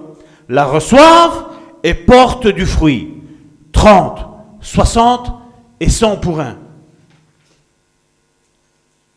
[0.47, 1.47] la reçoivent
[1.83, 3.13] et portent du fruit.
[3.73, 4.25] 30,
[4.61, 5.33] 60
[5.81, 6.57] et 100 pour un.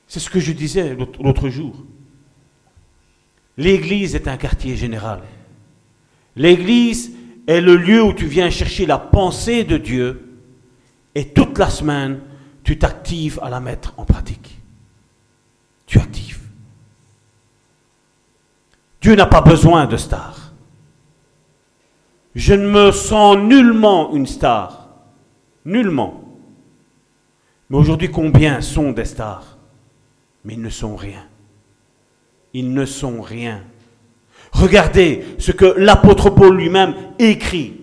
[0.09, 1.77] C'est ce que je disais l'autre jour.
[3.57, 5.21] L'Église est un quartier général.
[6.35, 7.12] L'Église
[7.47, 10.28] est le lieu où tu viens chercher la pensée de Dieu
[11.18, 12.20] et toute la semaine,
[12.62, 14.61] tu t'actives à la mettre en pratique.
[15.85, 16.38] Tu actives.
[19.00, 20.52] Dieu n'a pas besoin de stars.
[22.37, 24.90] Je ne me sens nullement une star.
[25.64, 26.22] Nullement.
[27.68, 29.59] Mais aujourd'hui, combien sont des stars?
[30.44, 31.26] Mais ils ne sont rien.
[32.52, 33.64] Ils ne sont rien.
[34.52, 37.78] Regardez ce que l'apôtre Paul lui-même écrit.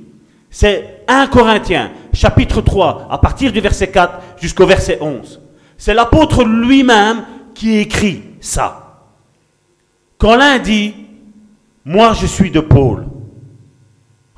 [0.57, 5.41] C'est 1 Corinthiens, chapitre 3, à partir du verset 4 jusqu'au verset 11.
[5.77, 9.01] C'est l'apôtre lui-même qui écrit ça.
[10.17, 10.93] Quand l'un dit,
[11.83, 13.05] moi je suis de Paul.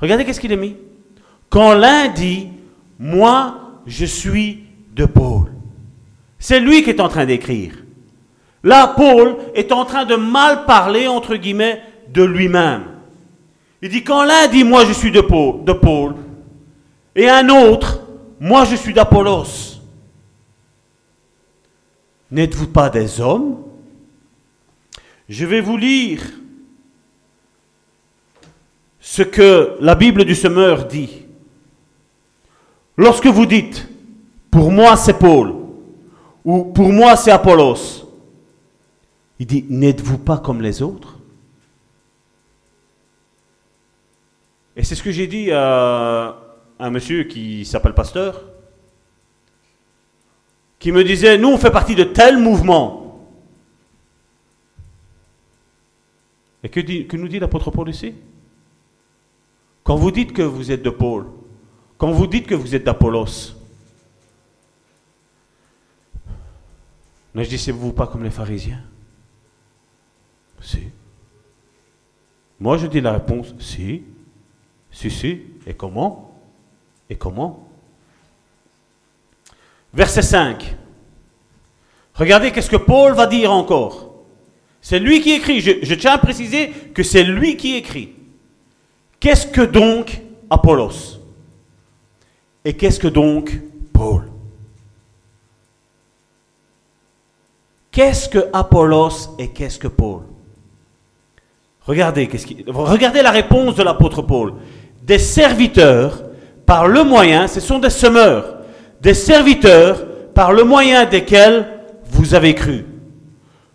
[0.00, 0.76] Regardez qu'est-ce qu'il a mis.
[1.50, 2.48] Quand l'un dit,
[2.98, 4.64] moi je suis
[4.96, 5.52] de Paul.
[6.40, 7.74] C'est lui qui est en train d'écrire.
[8.64, 11.80] Là, Paul est en train de mal parler, entre guillemets,
[12.12, 12.97] de lui-même.
[13.80, 16.14] Il dit, quand l'un dit, moi je suis de Paul,
[17.14, 18.00] et un autre,
[18.40, 19.78] moi je suis d'Apollos,
[22.30, 23.62] n'êtes-vous pas des hommes?
[25.28, 26.22] Je vais vous lire
[29.00, 31.24] ce que la Bible du semeur dit.
[32.96, 33.88] Lorsque vous dites,
[34.50, 35.54] pour moi c'est Paul,
[36.44, 38.08] ou pour moi c'est Apollos,
[39.38, 41.17] il dit, n'êtes-vous pas comme les autres?
[44.78, 46.38] Et c'est ce que j'ai dit à
[46.78, 48.44] un monsieur qui s'appelle Pasteur,
[50.78, 53.28] qui me disait, nous on fait partie de tel mouvement.
[56.62, 58.14] Et que, nous dit l'apôtre Paul ici?
[59.82, 61.26] Quand vous dites que vous êtes de Paul,
[61.96, 63.56] quand vous dites que vous êtes d'Apollos,
[67.34, 68.84] ne disiez-vous pas comme les pharisiens?
[70.60, 70.86] Si.
[72.60, 74.04] Moi je dis la réponse, si.
[74.98, 75.42] Si, si.
[75.64, 76.34] Et comment?
[77.08, 77.68] Et comment?
[79.94, 80.76] Verset 5.
[82.14, 84.12] Regardez qu'est-ce que Paul va dire encore?
[84.82, 85.60] C'est lui qui écrit.
[85.60, 88.12] Je, tiens à préciser que c'est lui qui écrit.
[89.20, 91.20] Qu'est-ce que donc Apollos?
[92.64, 93.56] Et qu'est-ce que donc
[93.92, 94.28] Paul?
[97.92, 100.22] Qu'est-ce que Apollos et qu'est-ce que Paul?
[101.82, 102.28] Regardez,
[102.66, 104.54] regardez la réponse de l'apôtre Paul
[105.08, 106.22] des serviteurs
[106.66, 108.58] par le moyen, ce sont des semeurs,
[109.00, 111.66] des serviteurs par le moyen desquels
[112.10, 112.84] vous avez cru.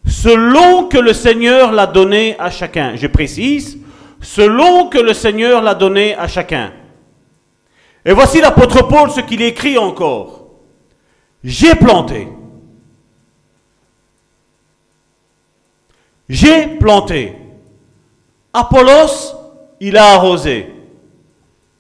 [0.06, 2.96] Selon que le Seigneur l'a donné à chacun.
[2.96, 3.80] Je précise,
[4.22, 6.72] selon que le Seigneur l'a donné à chacun.
[8.06, 10.46] Et voici l'apôtre Paul ce qu'il écrit encore.
[11.43, 12.28] J'ai planté.
[16.30, 17.36] J'ai planté.
[18.54, 19.36] Apollos,
[19.80, 20.72] il a arrosé.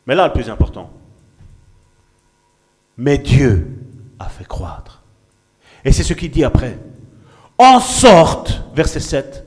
[0.05, 0.89] Mais là, le plus important.
[2.97, 3.67] Mais Dieu
[4.19, 5.01] a fait croître.
[5.83, 6.77] Et c'est ce qu'il dit après.
[7.57, 9.45] En sorte, verset 7,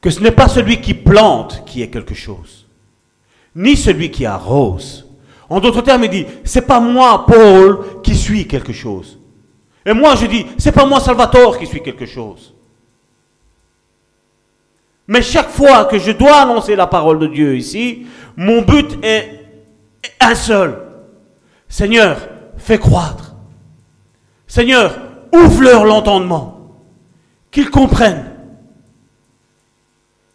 [0.00, 2.66] que ce n'est pas celui qui plante qui est quelque chose,
[3.54, 5.06] ni celui qui arrose.
[5.48, 9.18] En d'autres termes, il dit, c'est pas moi, Paul, qui suis quelque chose.
[9.84, 12.55] Et moi, je dis, c'est pas moi, Salvatore, qui suis quelque chose.
[15.08, 19.46] Mais chaque fois que je dois annoncer la parole de Dieu ici, mon but est
[20.20, 20.78] un seul.
[21.68, 22.16] Seigneur,
[22.56, 23.36] fais croître.
[24.46, 24.98] Seigneur,
[25.32, 26.72] ouvre-leur l'entendement.
[27.50, 28.32] Qu'ils comprennent.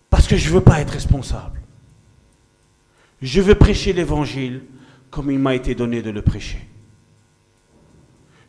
[0.09, 1.61] Parce que je ne veux pas être responsable.
[3.21, 4.63] Je veux prêcher l'évangile
[5.09, 6.67] comme il m'a été donné de le prêcher.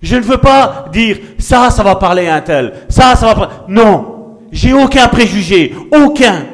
[0.01, 3.35] Je ne veux pas dire ça, ça va parler à un tel, ça, ça va
[3.35, 3.55] parler.
[3.69, 4.12] Non,
[4.53, 6.47] j'ai aucun préjugé, aucun.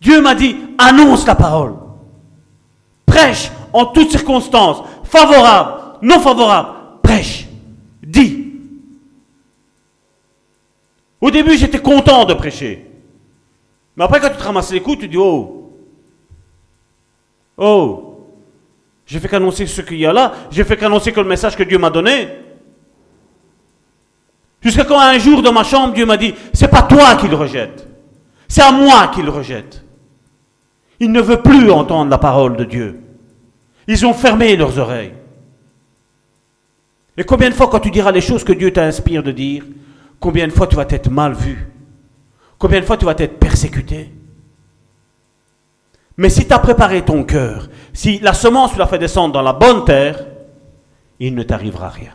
[0.00, 1.74] Dieu m'a dit annonce la parole,
[3.04, 6.70] prêche en toutes circonstances, favorable, non favorable,
[7.02, 7.46] prêche,
[8.02, 8.38] dis.
[11.20, 12.86] Au début, j'étais content de prêcher.
[13.94, 15.74] Mais après, quand tu te ramasses les coups, tu dis Oh,
[17.58, 18.26] oh,
[19.04, 21.62] j'ai fait qu'annoncer ce qu'il y a là, j'ai fait qu'annoncer que le message que
[21.64, 22.28] Dieu m'a donné.
[24.60, 27.36] Jusqu'à quand un jour dans ma chambre, Dieu m'a dit C'est pas toi qui le
[27.36, 27.86] rejette,
[28.48, 29.84] c'est à moi qu'il rejette.
[30.98, 33.00] Il ne veut plus entendre la parole de Dieu.
[33.88, 35.14] Ils ont fermé leurs oreilles.
[37.16, 39.64] Et combien de fois, quand tu diras les choses que Dieu t'inspire de dire,
[40.18, 41.68] combien de fois tu vas être mal vu?
[42.58, 44.12] Combien de fois tu vas être persécuté?
[46.18, 49.42] Mais si tu as préparé ton cœur, si la semence tu l'as fait descendre dans
[49.42, 50.26] la bonne terre,
[51.18, 52.12] il ne t'arrivera rien.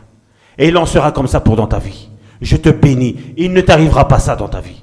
[0.58, 2.08] Et il en sera comme ça pour dans ta vie.
[2.40, 4.82] Je te bénis, il ne t'arrivera pas ça dans ta vie.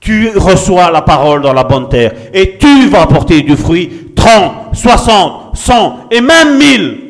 [0.00, 4.74] Tu reçois la parole dans la bonne terre et tu vas apporter du fruit 30,
[4.74, 7.02] 60, 100 et même 1000.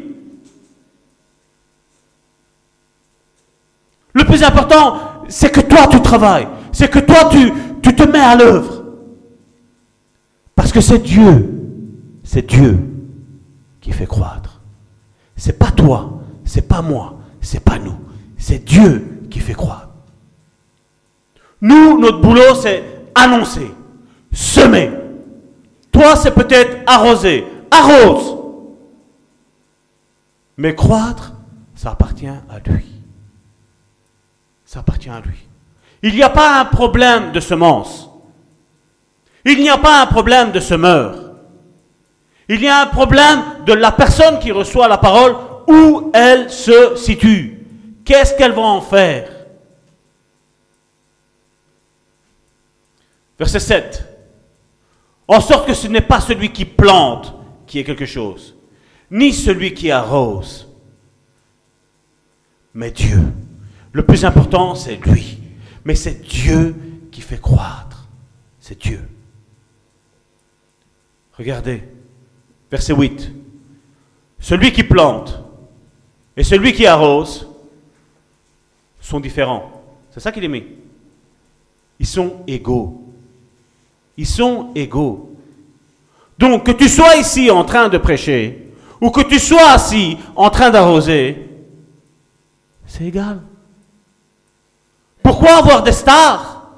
[4.14, 4.96] Le plus important,
[5.28, 8.82] c'est que toi tu travailles, c'est que toi tu, tu te mets à l'œuvre.
[10.54, 11.50] Parce que c'est Dieu,
[12.24, 12.78] c'est Dieu
[13.80, 14.62] qui fait croître.
[15.36, 17.96] C'est pas toi, c'est pas moi, c'est pas nous,
[18.38, 19.88] c'est Dieu fait croître.
[21.60, 23.70] Nous, notre boulot, c'est annoncer,
[24.32, 24.90] semer.
[25.90, 28.36] Toi, c'est peut-être arroser, arrose.
[30.58, 31.32] Mais croître,
[31.74, 32.84] ça appartient à lui.
[34.64, 35.46] Ça appartient à lui.
[36.02, 38.10] Il n'y a pas un problème de semence.
[39.44, 41.26] Il n'y a pas un problème de semeur.
[42.48, 45.34] Il y a un problème de la personne qui reçoit la parole,
[45.66, 47.55] où elle se situe.
[48.06, 49.28] Qu'est-ce qu'elle va en faire?
[53.38, 54.04] Verset 7.
[55.28, 57.34] En sorte que ce n'est pas celui qui plante
[57.66, 58.54] qui est quelque chose,
[59.10, 60.68] ni celui qui arrose,
[62.72, 63.20] mais Dieu.
[63.92, 65.38] Le plus important, c'est lui.
[65.84, 66.76] Mais c'est Dieu
[67.10, 68.06] qui fait croître.
[68.60, 69.00] C'est Dieu.
[71.32, 71.82] Regardez,
[72.70, 73.32] verset 8.
[74.38, 75.42] Celui qui plante
[76.36, 77.48] et celui qui arrose
[79.06, 79.70] sont différents.
[80.10, 80.64] C'est ça qu'il mis.
[81.98, 83.04] Ils sont égaux.
[84.16, 85.30] Ils sont égaux.
[86.38, 90.50] Donc que tu sois ici en train de prêcher ou que tu sois assis en
[90.50, 91.48] train d'arroser,
[92.86, 93.40] c'est égal.
[95.22, 96.70] Pourquoi avoir des stars?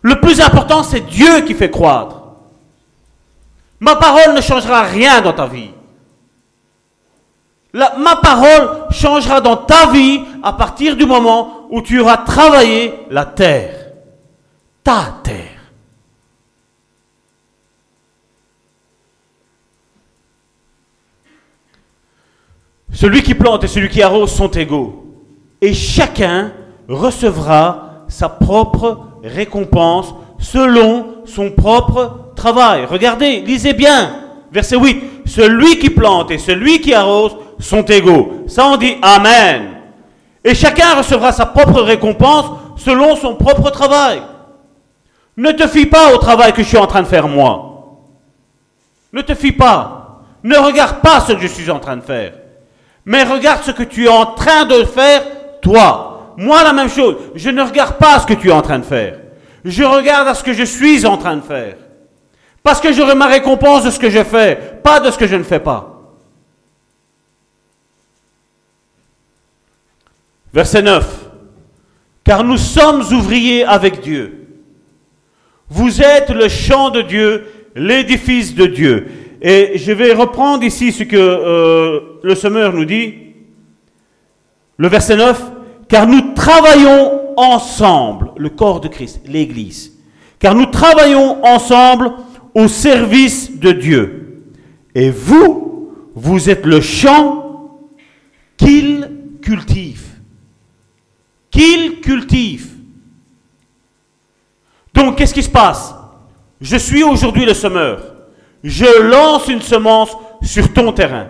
[0.00, 2.22] Le plus important, c'est Dieu qui fait croître.
[3.78, 5.70] Ma parole ne changera rien dans ta vie.
[7.72, 13.24] Ma parole changera dans ta vie à partir du moment où tu auras travaillé la
[13.24, 13.92] terre.
[14.84, 15.52] Ta terre.
[22.92, 25.04] Celui qui plante et celui qui arrose sont égaux.
[25.60, 26.52] Et chacun
[26.88, 32.84] recevra sa propre récompense selon son propre travail.
[32.84, 34.14] Regardez, lisez bien.
[34.52, 35.02] Verset 8.
[35.24, 38.44] Celui qui plante et celui qui arrose sont égaux.
[38.46, 39.68] Ça on dit Amen.
[40.44, 44.22] Et chacun recevra sa propre récompense selon son propre travail.
[45.36, 47.98] Ne te fie pas au travail que je suis en train de faire moi.
[49.12, 50.22] Ne te fie pas.
[50.42, 52.32] Ne regarde pas ce que je suis en train de faire.
[53.04, 55.22] Mais regarde ce que tu es en train de faire,
[55.60, 56.34] toi.
[56.36, 57.16] Moi, la même chose.
[57.34, 59.18] Je ne regarde pas ce que tu es en train de faire.
[59.64, 61.76] Je regarde à ce que je suis en train de faire.
[62.62, 65.36] Parce que j'aurai ma récompense de ce que je fais, pas de ce que je
[65.36, 65.91] ne fais pas.
[70.52, 71.30] Verset 9.
[72.24, 74.46] Car nous sommes ouvriers avec Dieu.
[75.68, 79.06] Vous êtes le champ de Dieu, l'édifice de Dieu.
[79.40, 83.14] Et je vais reprendre ici ce que euh, le semeur nous dit.
[84.76, 85.42] Le verset 9.
[85.88, 89.92] Car nous travaillons ensemble, le corps de Christ, l'Église.
[90.38, 92.12] Car nous travaillons ensemble
[92.54, 94.44] au service de Dieu.
[94.94, 97.88] Et vous, vous êtes le champ
[98.56, 100.11] qu'il cultive.
[101.52, 102.72] Qu'il cultive.
[104.92, 105.94] Donc, qu'est-ce qui se passe?
[106.60, 108.12] Je suis aujourd'hui le semeur
[108.62, 111.28] je lance une semence sur ton terrain.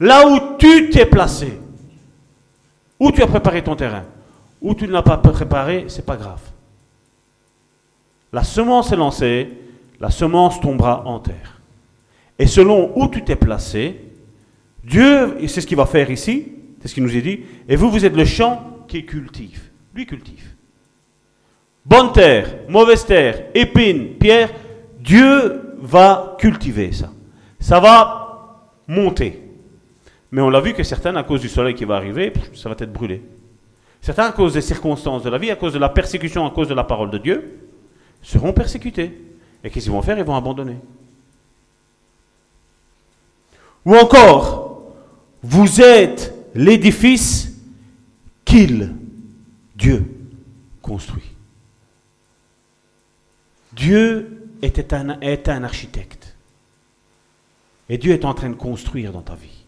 [0.00, 1.58] Là où tu t'es placé.
[2.98, 4.04] Où tu as préparé ton terrain.
[4.60, 6.40] Où tu ne l'as pas préparé, c'est pas grave.
[8.32, 9.48] La semence est lancée,
[10.00, 11.60] la semence tombera en terre.
[12.38, 14.00] Et selon où tu t'es placé,
[14.84, 17.90] Dieu, c'est ce qu'il va faire ici, c'est ce qu'il nous est dit, et vous,
[17.90, 19.70] vous êtes le champ qui cultive.
[19.94, 20.54] Lui cultive.
[21.84, 24.50] Bonne terre, mauvaise terre, épine, pierre,
[24.98, 27.10] Dieu va cultiver ça.
[27.60, 29.42] Ça va monter.
[30.30, 32.74] Mais on l'a vu que certains, à cause du soleil qui va arriver, ça va
[32.78, 33.22] être brûlé.
[34.00, 36.68] Certains, à cause des circonstances de la vie, à cause de la persécution, à cause
[36.68, 37.58] de la parole de Dieu,
[38.22, 39.18] seront persécutés.
[39.64, 40.18] Et qu'est-ce qu'ils vont faire?
[40.18, 40.76] Ils vont abandonner.
[43.84, 44.82] Ou encore,
[45.42, 47.57] vous êtes l'édifice
[48.48, 48.94] qu'il,
[49.76, 50.04] Dieu,
[50.80, 51.36] construit.
[53.74, 56.34] Dieu est un architecte.
[57.90, 59.64] Et Dieu est en train de construire dans ta vie.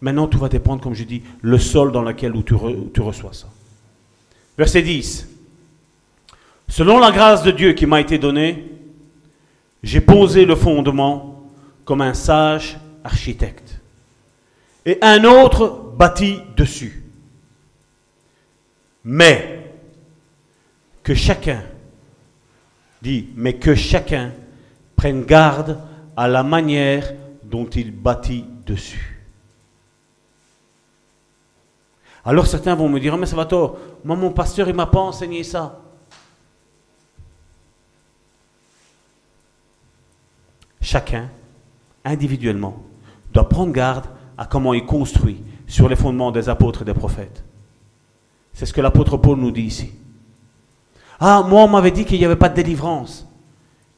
[0.00, 2.54] Maintenant, tout va dépendre, comme je dis, le sol dans lequel tu,
[2.92, 3.48] tu reçois ça.
[4.56, 5.28] Verset 10.
[6.68, 8.72] Selon la grâce de Dieu qui m'a été donnée,
[9.82, 11.50] j'ai posé le fondement
[11.84, 13.78] comme un sage architecte.
[14.86, 17.05] Et un autre bâtit dessus.
[19.08, 19.72] Mais
[21.04, 21.62] que chacun,
[23.00, 24.32] dit, mais que chacun
[24.96, 25.78] prenne garde
[26.16, 29.22] à la manière dont il bâtit dessus.
[32.24, 34.86] Alors certains vont me dire, oh, mais ça va tort, moi mon pasteur il m'a
[34.86, 35.80] pas enseigné ça.
[40.80, 41.30] Chacun,
[42.04, 42.82] individuellement,
[43.32, 47.44] doit prendre garde à comment il construit sur les fondements des apôtres et des prophètes.
[48.56, 49.92] C'est ce que l'apôtre Paul nous dit ici.
[51.20, 53.28] Ah, moi on m'avait dit qu'il n'y avait pas de délivrance.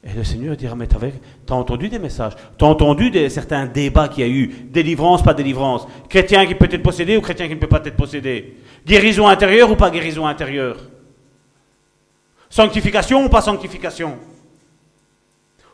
[0.03, 3.67] Et le Seigneur dira, mais tu as entendu des messages, tu as entendu des, certains
[3.67, 7.47] débats qu'il y a eu, délivrance, pas délivrance, chrétien qui peut être possédé ou chrétien
[7.47, 10.77] qui ne peut pas être possédé, guérison intérieure ou pas guérison intérieure,
[12.51, 14.19] sanctification ou pas sanctification,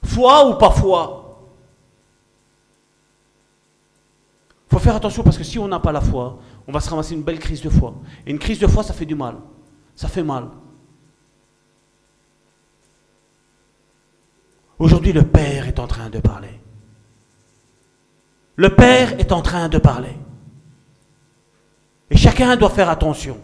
[0.03, 1.25] foi ou pas foi.
[4.75, 7.15] faut faire attention parce que si on n'a pas la foi, on va se ramasser
[7.15, 7.95] une belle crise de foi.
[8.27, 9.37] Et une crise de foi, ça fait du mal.
[9.95, 10.49] Ça fait mal.
[14.79, 16.61] Aujourd'hui, le Père est en train de parler.
[18.57, 20.17] Le Père est en train de parler.
[22.11, 23.39] Et chacun doit faire attention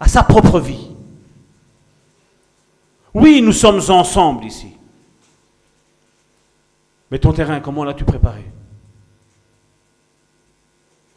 [0.00, 0.90] à sa propre vie.
[3.12, 4.76] Oui, nous sommes ensemble ici.
[7.10, 8.44] Mais ton terrain, comment l'as-tu préparé?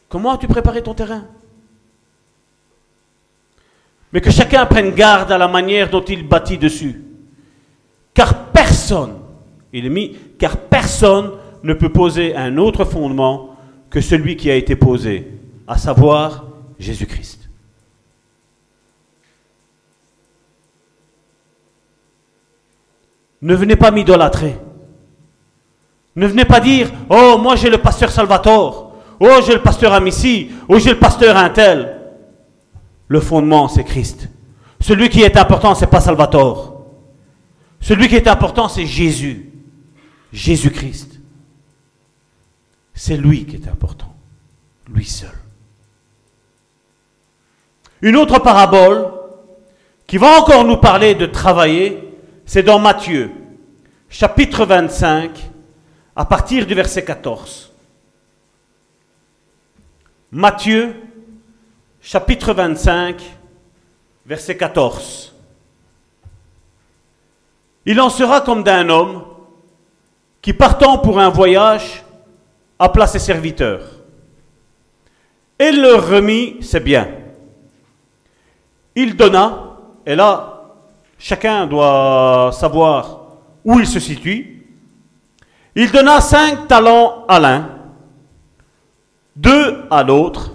[0.09, 1.25] Comment as-tu préparé ton terrain?
[4.13, 7.03] Mais que chacun prenne garde à la manière dont il bâtit dessus.
[8.13, 9.19] Car personne,
[9.73, 11.31] il est mis, car personne
[11.63, 13.57] ne peut poser un autre fondement
[13.89, 15.31] que celui qui a été posé,
[15.67, 16.45] à savoir
[16.79, 17.49] Jésus-Christ.
[23.41, 24.57] Ne venez pas m'idolâtrer.
[26.15, 28.86] Ne venez pas dire, oh, moi j'ai le pasteur Salvatore,
[29.19, 31.97] oh, j'ai le pasteur Amici, oh, j'ai le pasteur Intel.
[33.07, 34.29] Le fondement, c'est Christ.
[34.79, 36.85] Celui qui est important, c'est pas Salvatore.
[37.79, 39.51] Celui qui est important, c'est Jésus.
[40.31, 41.19] Jésus-Christ.
[42.93, 44.13] C'est lui qui est important.
[44.93, 45.31] Lui seul.
[48.01, 49.11] Une autre parabole
[50.05, 52.03] qui va encore nous parler de travailler,
[52.45, 53.31] c'est dans Matthieu,
[54.09, 55.31] chapitre 25,
[56.15, 57.66] à partir du verset 14.
[60.31, 60.93] Matthieu,
[62.01, 63.21] chapitre 25,
[64.25, 65.33] verset 14.
[67.85, 69.23] Il en sera comme d'un homme
[70.41, 72.03] qui, partant pour un voyage,
[72.77, 73.83] appela ses serviteurs.
[75.57, 77.07] Et leur remit ses biens.
[78.95, 80.73] Il donna, et là,
[81.17, 83.21] chacun doit savoir
[83.63, 84.65] où il se situe.
[85.73, 87.76] Il donna cinq talents à l'un,
[89.37, 90.51] deux à l'autre,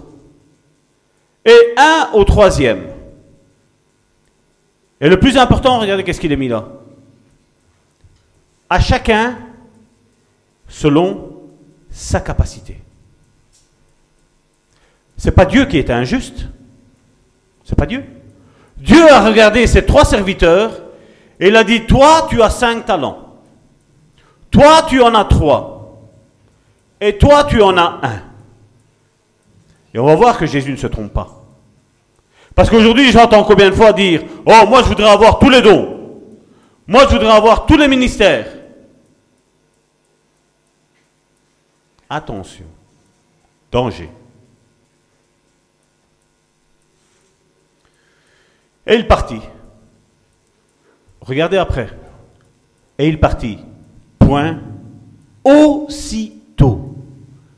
[1.43, 2.85] et un au troisième.
[5.01, 6.65] Et le plus important, regardez qu'est-ce qu'il est mis là
[8.73, 9.37] à chacun
[10.67, 11.31] selon
[11.91, 12.81] sa capacité.
[15.15, 16.47] C'est pas Dieu qui est injuste.
[17.63, 18.03] C'est pas Dieu.
[18.77, 20.81] Dieu a regardé ses trois serviteurs
[21.39, 23.37] et il a dit Toi, tu as cinq talents.
[24.49, 26.01] Toi, tu en as trois.
[26.99, 28.32] Et toi, tu en as un.
[29.93, 31.43] Et on va voir que Jésus ne se trompe pas.
[32.55, 36.21] Parce qu'aujourd'hui, j'entends combien de fois dire Oh, moi, je voudrais avoir tous les dons.
[36.87, 38.47] Moi, je voudrais avoir tous les ministères.
[42.09, 42.65] Attention,
[43.71, 44.09] danger.
[48.85, 49.39] Et il partit.
[51.21, 51.89] Regardez après.
[52.97, 53.57] Et il partit.
[54.19, 54.59] Point
[55.43, 56.95] Aussitôt.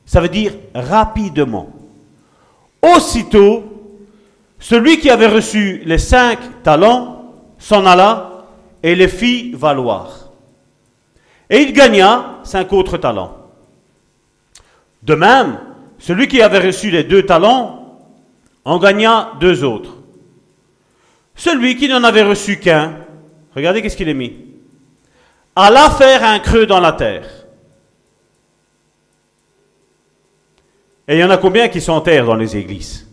[0.05, 1.74] Ça veut dire rapidement.
[2.93, 3.63] Aussitôt,
[4.59, 8.45] celui qui avait reçu les cinq talents s'en alla
[8.83, 10.29] et les fit valoir.
[11.49, 13.37] Et il gagna cinq autres talents.
[15.01, 15.59] De même,
[15.97, 17.99] celui qui avait reçu les deux talents
[18.63, 19.97] en gagna deux autres.
[21.33, 22.97] Celui qui n'en avait reçu qu'un,
[23.55, 24.33] regardez qu'est-ce qu'il est mis,
[25.55, 27.44] alla faire un creux dans la terre.
[31.07, 33.07] Et il y en a combien qui s'enterrent dans les églises?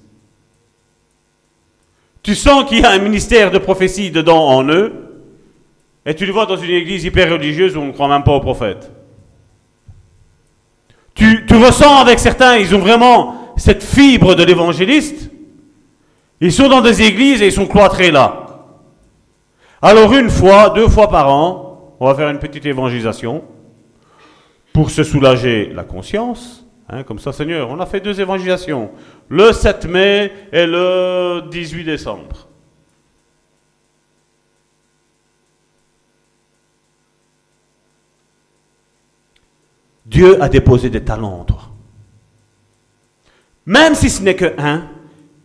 [2.22, 4.93] Tu sens qu'il y a un ministère de prophétie dedans en eux,
[6.07, 8.32] et tu le vois dans une église hyper religieuse où on ne croit même pas
[8.32, 8.90] au prophète.
[11.14, 15.30] Tu, tu ressens avec certains, ils ont vraiment cette fibre de l'évangéliste.
[16.40, 18.38] Ils sont dans des églises et ils sont cloîtrés là.
[19.80, 23.45] Alors une fois, deux fois par an, on va faire une petite évangélisation
[24.72, 26.61] pour se soulager la conscience.
[26.89, 28.91] Hein, comme ça, Seigneur, on a fait deux évangélisations,
[29.28, 32.49] le 7 mai et le 18 décembre.
[40.05, 41.70] Dieu a déposé des talents en toi.
[43.64, 44.89] Même si ce n'est que un,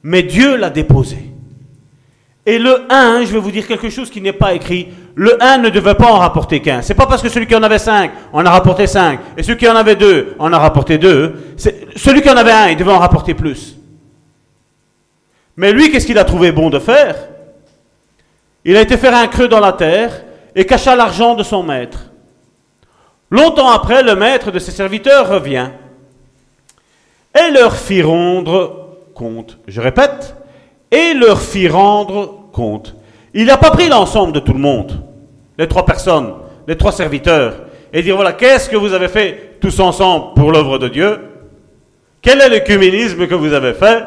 [0.04, 1.27] mais Dieu l'a déposé.
[2.48, 4.88] Et le 1, je vais vous dire quelque chose qui n'est pas écrit.
[5.16, 6.82] Le 1 ne devait pas en rapporter qu'un.
[6.82, 9.58] C'est pas parce que celui qui en avait 5 en a rapporté 5, et celui
[9.58, 11.56] qui en avait 2 en a rapporté 2.
[11.98, 13.76] Celui qui en avait un, il devait en rapporter plus.
[15.58, 17.18] Mais lui, qu'est-ce qu'il a trouvé bon de faire?
[18.64, 20.24] Il a été faire un creux dans la terre
[20.56, 22.12] et cacha l'argent de son maître.
[23.30, 25.72] Longtemps après, le maître de ses serviteurs revient
[27.38, 29.58] et leur fit rendre compte.
[29.68, 30.37] Je répète,
[30.92, 32.96] et leur fit rendre compte.
[33.34, 35.04] Il n'a pas pris l'ensemble de tout le monde,
[35.58, 36.34] les trois personnes,
[36.68, 40.78] les trois serviteurs, et dire voilà, qu'est-ce que vous avez fait tous ensemble pour l'œuvre
[40.78, 41.20] de Dieu?
[42.22, 44.04] Quel est l'écuménisme que vous avez fait?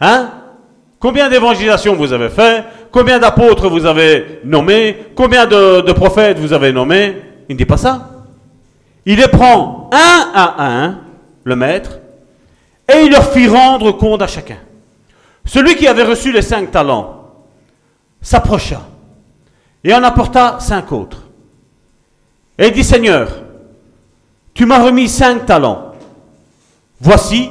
[0.00, 0.30] Hein?
[1.00, 2.64] Combien d'évangélisations vous avez fait?
[2.90, 4.96] Combien d'apôtres vous avez nommés?
[5.14, 7.16] Combien de, de prophètes vous avez nommés?
[7.48, 8.10] Il ne dit pas ça.
[9.04, 11.00] Il les prend un à un,
[11.44, 11.98] le maître,
[12.88, 14.58] et il leur fit rendre compte à chacun.
[15.44, 17.32] Celui qui avait reçu les cinq talents
[18.20, 18.82] s'approcha
[19.82, 21.24] et en apporta cinq autres.
[22.58, 23.42] Et dit, Seigneur,
[24.54, 25.92] tu m'as remis cinq talents.
[27.00, 27.50] Voici,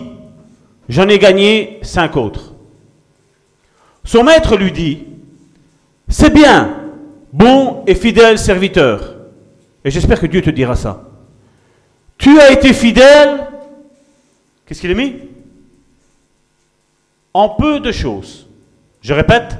[0.90, 2.54] j'en ai gagné cinq autres.
[4.04, 5.06] Son maître lui dit,
[6.08, 6.92] c'est bien,
[7.32, 9.16] bon et fidèle serviteur.
[9.86, 11.10] Et j'espère que Dieu te dira ça.
[12.18, 13.48] Tu as été fidèle.
[14.66, 15.16] Qu'est-ce qu'il a mis?
[17.34, 18.48] En peu de choses.
[19.02, 19.58] Je répète,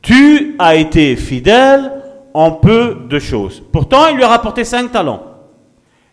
[0.00, 1.92] tu as été fidèle
[2.34, 3.62] en peu de choses.
[3.72, 5.22] Pourtant, il lui a rapporté cinq talents.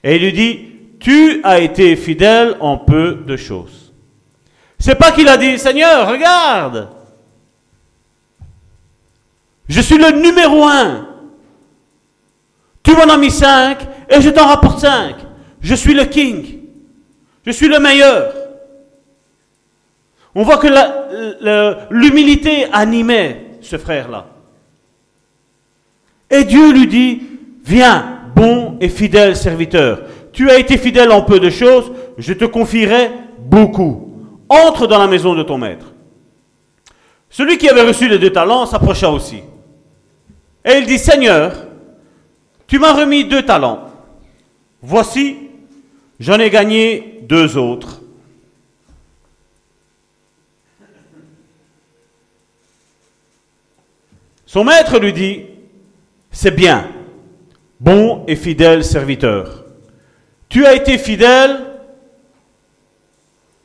[0.04, 0.60] Et il lui dit,
[1.00, 3.94] tu as été fidèle en peu de choses.
[4.78, 6.90] C'est pas qu'il a dit, Seigneur, regarde,
[9.68, 11.08] je suis le numéro un.
[12.82, 15.16] Tu m'en as mis cinq et je t'en rapporte cinq.
[15.62, 16.60] Je suis le king.
[17.46, 18.34] Je suis le meilleur.
[20.36, 20.68] On voit que
[21.90, 24.28] l'humilité animait ce frère-là.
[26.30, 27.22] Et Dieu lui dit,
[27.64, 30.02] viens, bon et fidèle serviteur.
[30.32, 34.14] Tu as été fidèle en peu de choses, je te confierai beaucoup.
[34.48, 35.94] Entre dans la maison de ton maître.
[37.30, 39.42] Celui qui avait reçu les deux talents s'approcha aussi.
[40.66, 41.54] Et il dit, Seigneur,
[42.68, 43.86] tu m'as remis deux talents.
[44.82, 45.50] Voici,
[46.20, 48.02] J'en ai gagné deux autres.
[54.50, 55.46] Son maître lui dit,
[56.32, 56.90] c'est bien,
[57.80, 59.64] bon et fidèle serviteur.
[60.50, 61.68] Tu as été fidèle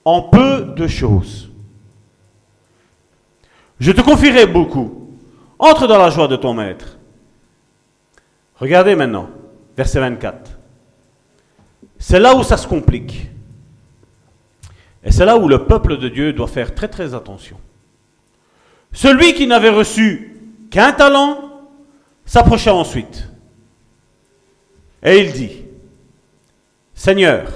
[0.04, 1.50] en peu de choses.
[3.80, 5.08] Je te confierai beaucoup.
[5.58, 6.98] Entre dans la joie de ton maître.
[8.56, 9.30] Regardez maintenant,
[9.78, 10.50] verset 24.
[11.96, 13.30] C'est là où ça se complique.
[15.02, 17.56] Et c'est là où le peuple de Dieu doit faire très très attention.
[18.92, 20.33] Celui qui n'avait reçu
[20.74, 21.68] qu'un talent
[22.26, 23.28] s'approcha ensuite.
[25.04, 25.62] Et il dit,
[26.92, 27.48] Seigneur,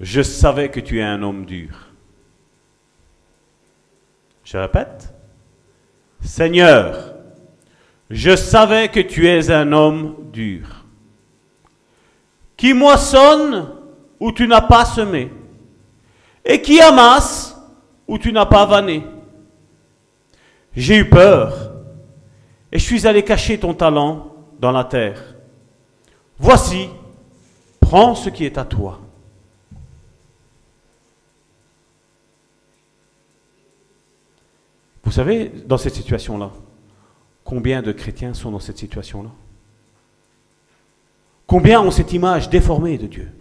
[0.00, 1.88] je savais que tu es un homme dur.
[4.44, 5.14] Je répète,
[6.20, 7.14] Seigneur,
[8.10, 10.84] je savais que tu es un homme dur
[12.54, 13.76] qui moissonne
[14.18, 15.32] où tu n'as pas semé,
[16.44, 17.56] et qui amasse
[18.06, 19.06] où tu n'as pas vanné.
[20.76, 21.72] J'ai eu peur,
[22.72, 25.34] et je suis allé cacher ton talent dans la terre.
[26.38, 26.88] Voici,
[27.80, 29.00] prends ce qui est à toi.
[35.02, 36.52] Vous savez, dans cette situation-là,
[37.42, 39.30] combien de chrétiens sont dans cette situation-là?
[41.48, 43.32] Combien ont cette image déformée de Dieu?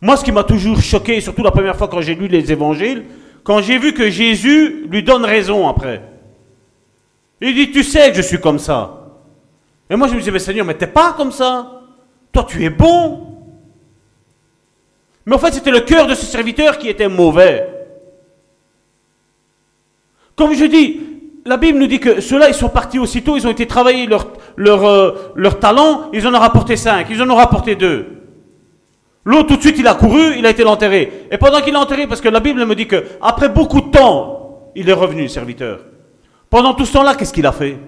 [0.00, 3.04] Moi, ce qui m'a toujours choqué, surtout la première fois quand j'ai lu les évangiles,
[3.44, 6.02] quand j'ai vu que Jésus lui donne raison après.
[7.40, 9.04] Il dit, tu sais que je suis comme ça.
[9.90, 11.82] Et moi, je me disais, mais Seigneur, mais t'es pas comme ça.
[12.32, 13.26] Toi, tu es bon.
[15.26, 17.68] Mais en fait, c'était le cœur de ce serviteur qui était mauvais.
[20.36, 21.00] Comme je dis,
[21.44, 24.28] la Bible nous dit que ceux-là, ils sont partis aussitôt, ils ont été travailler leur,
[24.56, 28.13] leur, euh, leur talent, ils en ont rapporté cinq, ils en ont rapporté deux.
[29.24, 31.26] L'autre, tout de suite, il a couru, il a été l'enterré.
[31.30, 33.90] Et pendant qu'il l'a enterré, parce que la Bible me dit que après beaucoup de
[33.90, 35.80] temps, il est revenu, serviteur.
[36.50, 37.78] Pendant tout ce temps-là, qu'est-ce qu'il a fait?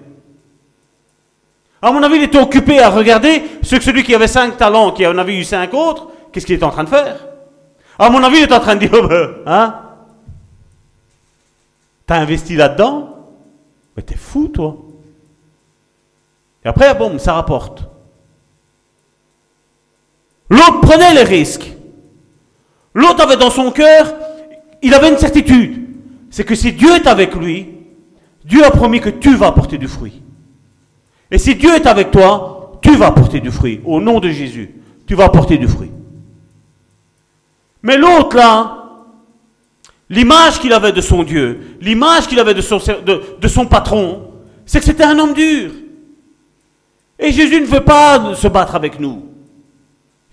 [1.81, 4.91] À mon avis, il était occupé à regarder ce que celui qui avait cinq talents,
[4.91, 7.27] qui en avait eu cinq autres, qu'est-ce qu'il était en train de faire?
[7.99, 9.75] À mon avis, il était en train de dire, oh ben, hein?
[12.07, 13.15] T'as investi là-dedans?
[13.95, 14.77] Mais t'es fou, toi.
[16.65, 17.83] Et après, bon, ça rapporte.
[20.49, 21.73] L'autre prenait les risques.
[22.93, 24.13] L'autre avait dans son cœur,
[24.81, 25.85] il avait une certitude.
[26.29, 27.67] C'est que si Dieu est avec lui,
[28.45, 30.21] Dieu a promis que tu vas porter du fruit.
[31.29, 33.81] Et si Dieu est avec toi, tu vas porter du fruit.
[33.85, 34.75] Au nom de Jésus,
[35.05, 35.91] tu vas porter du fruit.
[37.83, 38.77] Mais l'autre là,
[40.09, 44.31] L'image qu'il avait de son Dieu, l'image qu'il avait de son, de, son patron,
[44.65, 45.71] c'est que c'était un homme dur.
[47.19, 49.26] Et Jésus ne veut pas se battre avec nous.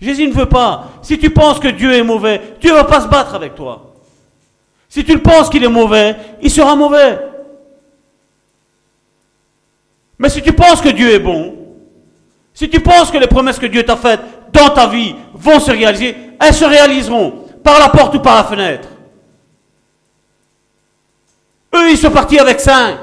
[0.05, 0.91] Jésus ne veut pas.
[1.01, 3.95] Si tu penses que Dieu est mauvais, Dieu ne va pas se battre avec toi.
[4.87, 7.17] Si tu le penses qu'il est mauvais, il sera mauvais.
[10.19, 11.55] Mais si tu penses que Dieu est bon,
[12.53, 14.21] si tu penses que les promesses que Dieu t'a faites
[14.53, 18.43] dans ta vie vont se réaliser, elles se réaliseront par la porte ou par la
[18.43, 18.87] fenêtre.
[21.73, 22.99] Eux, ils sont partis avec cinq.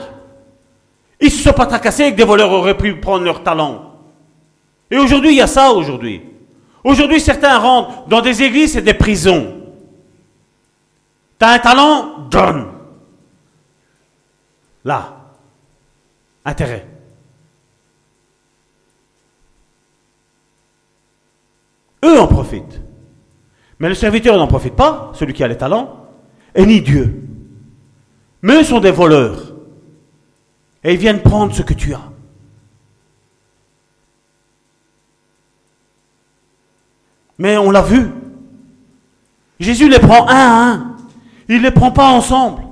[1.20, 3.92] Ils ne se sont pas tracassés que des voleurs auraient pu prendre leur talent.
[4.88, 6.22] Et aujourd'hui, il y a ça aujourd'hui.
[6.85, 9.61] Aujourd'hui, certains rentrent dans des églises et des prisons.
[11.39, 12.66] Tu as un talent, donne.
[14.85, 15.16] Là.
[16.45, 16.87] Intérêt.
[22.05, 22.80] Eux en profitent.
[23.78, 26.07] Mais le serviteur n'en profite pas, celui qui a les talents,
[26.55, 27.22] et ni Dieu.
[28.43, 29.55] Mais eux sont des voleurs.
[30.85, 32.11] Et ils viennent prendre ce que tu as.
[37.43, 38.09] Mais on l'a vu.
[39.59, 40.97] Jésus les prend un à un.
[41.49, 42.62] Il ne les prend pas ensemble.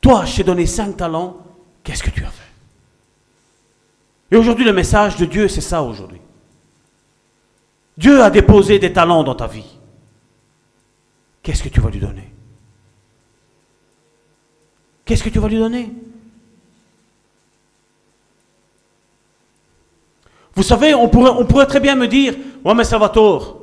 [0.00, 1.38] Toi, je t'ai donné cinq talents.
[1.82, 2.52] Qu'est-ce que tu as fait?
[4.30, 6.20] Et aujourd'hui, le message de Dieu, c'est ça aujourd'hui.
[7.98, 9.76] Dieu a déposé des talents dans ta vie.
[11.42, 12.32] Qu'est-ce que tu vas lui donner?
[15.04, 15.92] Qu'est-ce que tu vas lui donner?
[20.56, 22.34] Vous savez, on pourrait, très bien me dire,
[22.64, 23.60] ouais mais ça va tort.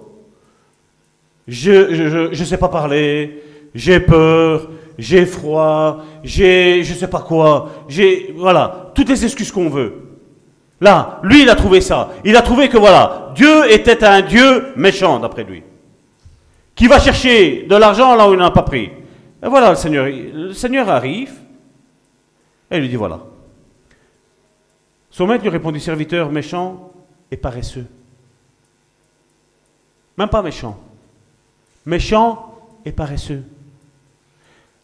[1.48, 7.70] Je ne je, sais pas parler, j'ai peur, j'ai froid, j'ai je sais pas quoi,
[7.88, 9.94] j'ai voilà, toutes les excuses qu'on veut.
[10.82, 12.10] Là, lui, il a trouvé ça.
[12.26, 15.64] Il a trouvé que voilà, Dieu était un Dieu méchant d'après lui,
[16.76, 18.90] qui va chercher de l'argent là où il n'en a pas pris.
[19.44, 21.32] Et voilà, le Seigneur, le Seigneur arrive
[22.70, 23.20] et lui dit voilà.
[25.12, 26.92] Son maître lui répondit serviteur méchant
[27.30, 27.86] et paresseux.
[30.18, 30.80] Même pas méchant.
[31.86, 32.56] Méchant
[32.86, 33.44] et paresseux.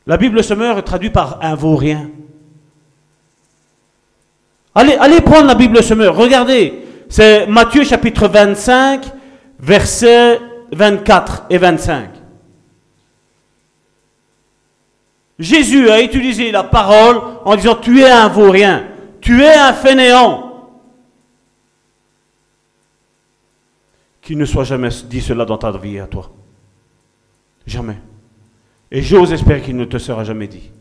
[0.05, 2.09] La Bible Semeur traduit par un vaurien.
[4.75, 6.85] Allez, allez prendre la Bible Semeur, regardez.
[7.09, 9.05] C'est Matthieu chapitre 25,
[9.59, 10.39] versets
[10.71, 12.09] 24 et 25.
[15.39, 18.83] Jésus a utilisé la parole en disant tu es un vaurien,
[19.27, 20.69] tu es un fainéant.
[24.21, 26.31] Qu'il ne soit jamais dit cela dans ta vie à toi.
[27.65, 27.97] Jamais.
[28.89, 30.71] Et j'ose espérer qu'il ne te sera jamais dit.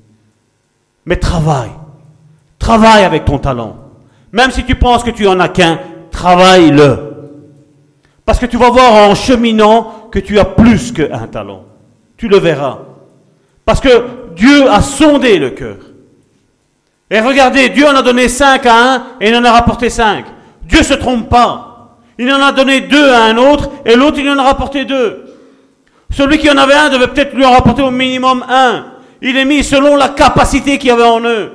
[1.06, 1.72] Mais travaille.
[2.60, 3.78] Travaille avec ton talent.
[4.30, 5.80] Même si tu penses que tu en as qu'un,
[6.12, 7.32] travaille-le.
[8.24, 11.64] Parce que tu vas voir en cheminant que tu as plus qu'un talent.
[12.16, 12.78] Tu le verras.
[13.64, 15.78] Parce que Dieu a sondé le cœur.
[17.10, 20.26] Et regardez, Dieu en a donné cinq à un et il en a rapporté cinq.
[20.62, 21.98] Dieu ne se trompe pas.
[22.18, 25.24] Il en a donné deux à un autre et l'autre il en a rapporté deux.
[26.10, 28.86] Celui qui en avait un devait peut-être lui en rapporter au minimum un.
[29.22, 31.52] Il est mis selon la capacité qu'il y avait en eux.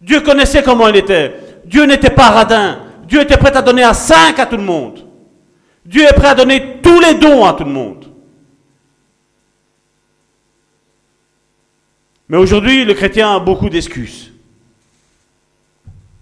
[0.00, 1.34] Dieu connaissait comment il était.
[1.64, 2.78] Dieu n'était pas radin.
[3.06, 5.04] Dieu était prêt à donner à cinq à tout le monde.
[5.84, 7.97] Dieu est prêt à donner tous les dons à tout le monde.
[12.28, 14.32] Mais aujourd'hui, le chrétien a beaucoup d'excuses.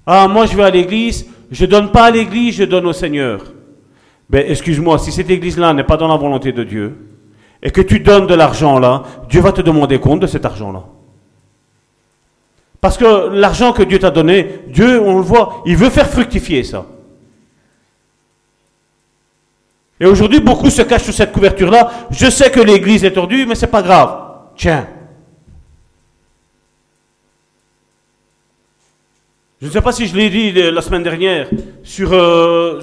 [0.06, 2.92] Ah, moi je vais à l'église, je ne donne pas à l'église, je donne au
[2.92, 3.52] Seigneur.
[4.30, 6.96] Ben, excuse-moi, si cette église-là n'est pas dans la volonté de Dieu,
[7.62, 10.84] et que tu donnes de l'argent là, Dieu va te demander compte de cet argent-là.
[12.80, 16.62] Parce que l'argent que Dieu t'a donné, Dieu, on le voit, il veut faire fructifier
[16.62, 16.86] ça.
[19.98, 21.90] Et aujourd'hui, beaucoup se cachent sous cette couverture-là.
[22.10, 24.14] Je sais que l'église est tordue, mais c'est pas grave.
[24.54, 24.86] Tiens.
[29.60, 31.48] Je ne sais pas si je l'ai dit la semaine dernière
[31.82, 32.82] sur, euh,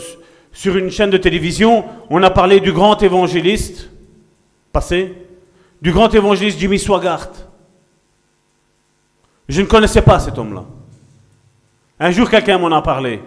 [0.52, 1.86] sur une chaîne de télévision.
[2.10, 3.92] On a parlé du grand évangéliste
[4.72, 5.14] passé,
[5.82, 7.30] du grand évangéliste Jimmy Swaggart.
[9.48, 10.66] Je ne connaissais pas cet homme-là.
[12.00, 13.22] Un jour, quelqu'un m'en a parlé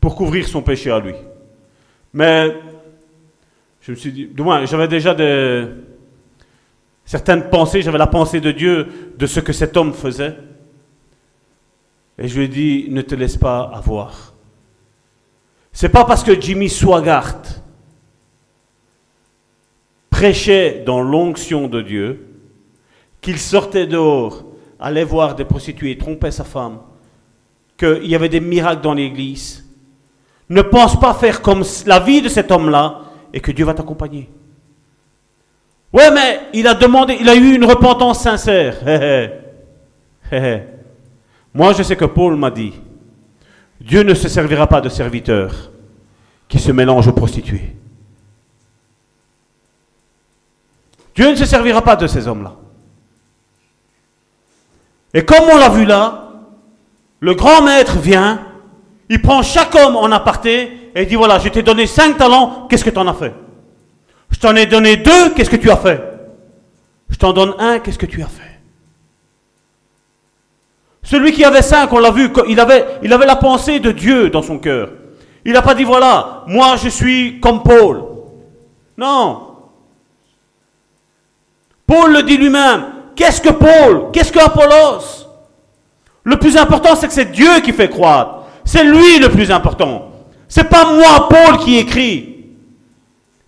[0.00, 1.14] pour couvrir son péché à lui.
[2.12, 2.54] Mais
[3.80, 5.16] je me suis dit, du moins, j'avais déjà
[7.04, 8.86] certaines pensées, j'avais la pensée de Dieu
[9.18, 10.36] de ce que cet homme faisait.
[12.18, 14.34] Et je lui ai dit, ne te laisse pas avoir.
[15.72, 17.42] C'est pas parce que Jimmy Swaggart
[20.10, 22.26] prêchait dans l'onction de Dieu
[23.20, 24.44] qu'il sortait dehors
[24.80, 26.78] allait voir des prostituées, trompait sa femme,
[27.76, 29.64] qu'il y avait des miracles dans l'église.
[30.48, 33.02] Ne pense pas faire comme la vie de cet homme-là
[33.32, 34.28] et que Dieu va t'accompagner.
[35.92, 38.76] Ouais, mais il a demandé, il a eu une repentance sincère.
[41.54, 42.74] Moi, je sais que Paul m'a dit,
[43.80, 45.70] Dieu ne se servira pas de serviteurs
[46.48, 47.76] qui se mélangent aux prostituées.
[51.14, 52.56] Dieu ne se servira pas de ces hommes-là.
[55.14, 56.32] Et comme on l'a vu là,
[57.20, 58.46] le grand maître vient,
[59.08, 62.84] il prend chaque homme en aparté et dit voilà, je t'ai donné cinq talents, qu'est-ce
[62.84, 63.34] que tu en as fait?
[64.30, 66.02] Je t'en ai donné deux, qu'est-ce que tu as fait?
[67.08, 68.57] Je t'en donne un, qu'est-ce que tu as fait?
[71.08, 74.28] Celui qui avait cinq, on l'a vu, il avait, il avait la pensée de Dieu
[74.28, 74.90] dans son cœur.
[75.42, 78.04] Il n'a pas dit voilà, moi je suis comme Paul.
[78.98, 79.40] Non.
[81.86, 82.84] Paul le dit lui-même,
[83.16, 84.10] Qu'est-ce que Paul?
[84.12, 85.26] Qu'est-ce que Apollos?
[86.24, 88.42] Le plus important, c'est que c'est Dieu qui fait croître.
[88.66, 90.10] C'est lui le plus important.
[90.46, 92.44] C'est pas moi, Paul, qui écrit.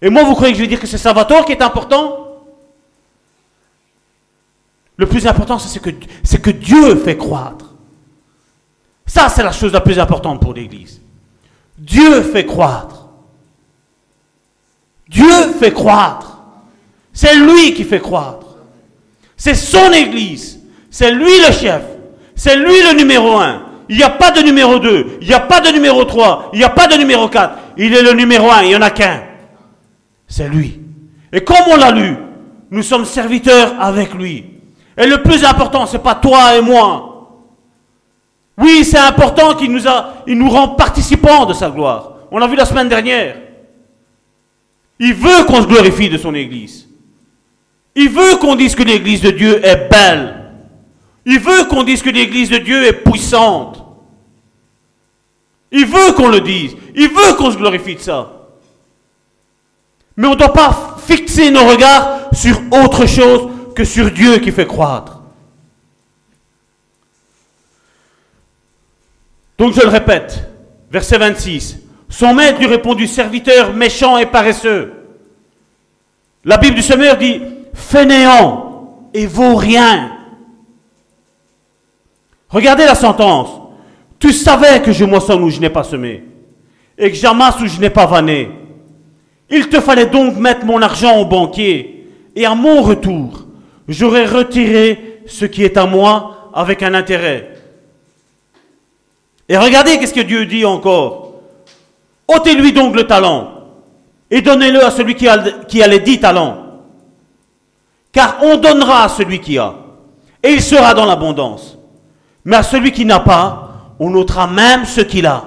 [0.01, 2.20] Et moi, vous croyez que je vais dire que c'est Salvatore qui est important?
[5.01, 7.75] Le plus important, c'est que, que Dieu fait croître.
[9.07, 11.01] Ça, c'est la chose la plus importante pour l'Église.
[11.79, 13.09] Dieu fait croître.
[15.09, 16.43] Dieu fait croître.
[17.15, 18.59] C'est lui qui fait croître.
[19.39, 20.61] C'est son Église.
[20.91, 21.83] C'est lui le chef.
[22.35, 23.63] C'est lui le numéro un.
[23.89, 25.17] Il n'y a pas de numéro 2.
[25.23, 26.51] Il n'y a pas de numéro 3.
[26.53, 27.55] Il n'y a pas de numéro 4.
[27.79, 28.65] Il est le numéro 1.
[28.65, 29.23] Il n'y en a qu'un.
[30.29, 30.79] C'est lui.
[31.33, 32.19] Et comme on l'a lu,
[32.71, 34.50] nous sommes serviteurs avec lui.
[35.01, 37.07] Et le plus important, ce n'est pas toi et moi.
[38.59, 39.81] Oui, c'est important qu'il nous,
[40.27, 42.13] nous rend participants de sa gloire.
[42.31, 43.37] On l'a vu la semaine dernière.
[44.99, 46.87] Il veut qu'on se glorifie de son Église.
[47.95, 50.53] Il veut qu'on dise que l'Église de Dieu est belle.
[51.25, 53.83] Il veut qu'on dise que l'Église de Dieu est puissante.
[55.73, 56.77] Il veut qu'on le dise.
[56.95, 58.31] Il veut qu'on se glorifie de ça.
[60.17, 63.49] Mais on ne doit pas fixer nos regards sur autre chose
[63.85, 65.21] sur Dieu qui fait croître.
[69.59, 70.49] Donc je le répète,
[70.91, 71.79] verset 26.
[72.09, 74.93] Son maître lui répondit, serviteur méchant et paresseux.
[76.45, 77.43] La Bible du Semeur dit,
[77.75, 80.13] fainéant et vaut rien.
[82.49, 83.51] Regardez la sentence.
[84.19, 86.25] Tu savais que je moissonne où je n'ai pas semé,
[86.99, 88.51] et que j'amasse où je n'ai pas vanné.
[89.49, 92.07] Il te fallait donc mettre mon argent au banquier,
[92.37, 93.47] et à mon retour,
[93.91, 97.55] j'aurais retiré ce qui est à moi avec un intérêt.
[99.49, 101.35] Et regardez qu'est-ce que Dieu dit encore.
[102.29, 103.53] ôtez-lui donc le talent,
[104.31, 106.67] et donnez-le à celui qui a, les dix talents.
[108.13, 109.75] Car on donnera à celui qui a,
[110.43, 111.77] et il sera dans l'abondance.
[112.45, 115.45] Mais à celui qui n'a pas, on ôtera même ce qu'il a.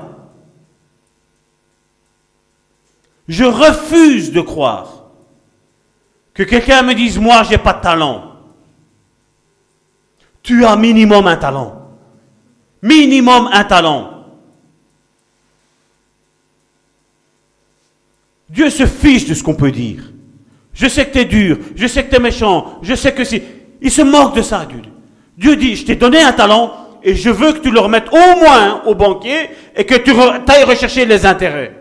[3.29, 5.05] Je refuse de croire
[6.33, 8.32] que quelqu'un me dise, moi, j'ai pas de talent.
[10.43, 11.81] Tu as minimum un talent.
[12.81, 14.09] Minimum un talent.
[18.49, 20.03] Dieu se fiche de ce qu'on peut dire.
[20.73, 23.23] Je sais que tu es dur, je sais que tu es méchant, je sais que
[23.23, 23.41] si.
[23.81, 24.81] Il se moque de ça, Dieu.
[25.37, 26.73] Dieu dit, je t'ai donné un talent
[27.03, 30.63] et je veux que tu le remettes au moins au banquier et que tu ailles
[30.63, 31.75] rechercher les intérêts.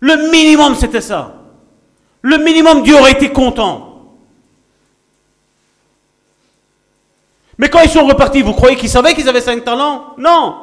[0.00, 1.34] Le minimum, c'était ça.
[2.22, 3.89] Le minimum, Dieu aurait été content.
[7.60, 10.56] Mais quand ils sont repartis, vous croyez qu'ils savaient qu'ils avaient cinq talents Non.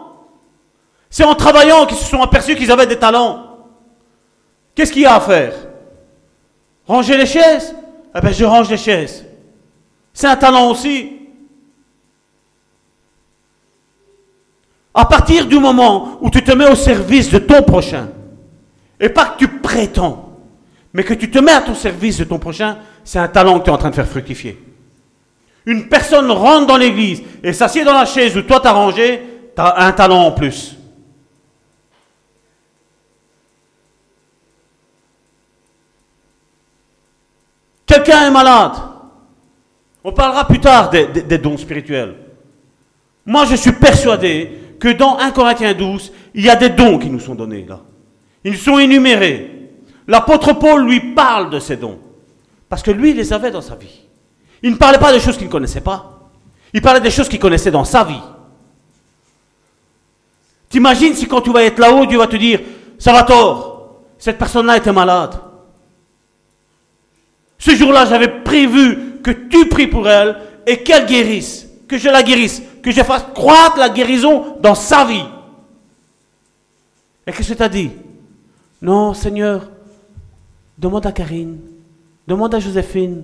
[1.12, 3.68] C'est en travaillant qu'ils se sont aperçus qu'ils avaient des talents.
[4.74, 5.54] Qu'est-ce qu'il y a à faire?
[6.88, 7.76] Ranger les chaises?
[8.16, 9.24] Eh bien, je range les chaises.
[10.12, 11.20] C'est un talent aussi.
[14.92, 18.10] À partir du moment où tu te mets au service de ton prochain,
[19.00, 20.32] et pas que tu prétends,
[20.92, 23.66] mais que tu te mets à ton service de ton prochain, c'est un talent que
[23.66, 24.67] tu es en train de faire fructifier.
[25.68, 29.22] Une personne rentre dans l'église et s'assied dans la chaise où toi t'as rangé,
[29.54, 30.78] tu as un talent en plus.
[37.86, 38.72] Quelqu'un est malade.
[40.06, 42.16] On parlera plus tard des, des, dons spirituels.
[43.26, 44.50] Moi, je suis persuadé
[44.80, 47.82] que dans 1 Corinthiens 12, il y a des dons qui nous sont donnés là.
[48.46, 49.70] Ils sont énumérés.
[50.08, 52.00] L'apôtre Paul lui parle de ces dons.
[52.70, 54.07] Parce que lui, il les avait dans sa vie.
[54.64, 56.30] Il ne parlait pas de choses qu'il ne connaissait pas.
[56.74, 58.22] Il parlait des choses qu'il connaissait dans sa vie.
[60.70, 62.60] T'imagines si quand tu vas être là-haut, Dieu va te dire,
[63.00, 65.40] ça va tort, cette personne-là était malade.
[67.58, 72.22] Ce jour-là, j'avais prévu que tu pries pour elle et qu'elle guérisse, que je la
[72.22, 75.26] guérisse, que je fasse croître la guérison dans sa vie.
[77.26, 77.92] Et qu'est-ce que tu as dit?
[78.82, 79.70] Non, Seigneur,
[80.78, 81.60] demande à Karine,
[82.28, 83.24] demande à Joséphine,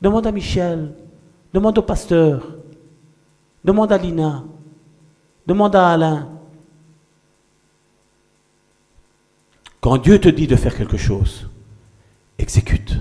[0.00, 0.94] demande à Michel,
[1.52, 2.46] demande au pasteur,
[3.64, 4.44] demande à Lina,
[5.46, 6.28] demande à Alain.
[9.80, 11.48] Quand Dieu te dit de faire quelque chose,
[12.38, 12.98] exécute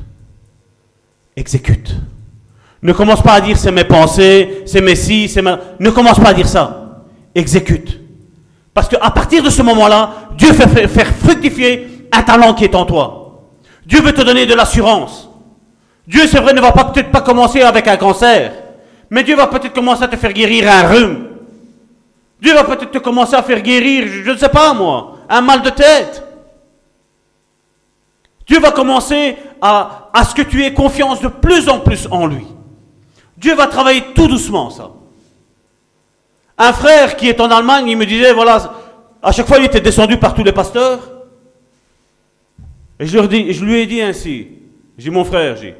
[1.38, 1.96] exécute.
[2.82, 5.60] Ne commence pas à dire c'est mes pensées, c'est mes si, c'est ma...
[5.80, 7.04] Ne commence pas à dire ça.
[7.34, 8.02] Exécute.
[8.74, 12.86] Parce qu'à partir de ce moment-là, Dieu fait faire fructifier un talent qui est en
[12.86, 13.44] toi.
[13.86, 15.30] Dieu veut te donner de l'assurance.
[16.08, 18.54] Dieu, c'est vrai, ne va peut-être pas commencer avec un cancer,
[19.10, 21.28] mais Dieu va peut-être commencer à te faire guérir un rhume.
[22.42, 25.62] Dieu va peut-être te commencer à faire guérir, je ne sais pas moi, un mal
[25.62, 26.24] de tête.
[28.48, 32.46] Dieu va commencer à, ce que tu aies confiance de plus en plus en lui.
[33.36, 34.92] Dieu va travailler tout doucement ça.
[36.58, 38.74] Un frère qui est en Allemagne, il me disait, voilà,
[39.22, 41.00] à chaque fois il était descendu par tous les pasteurs.
[43.00, 44.48] Et je, je lui ai dit ainsi,
[44.98, 45.76] j'ai mon frère, j'ai,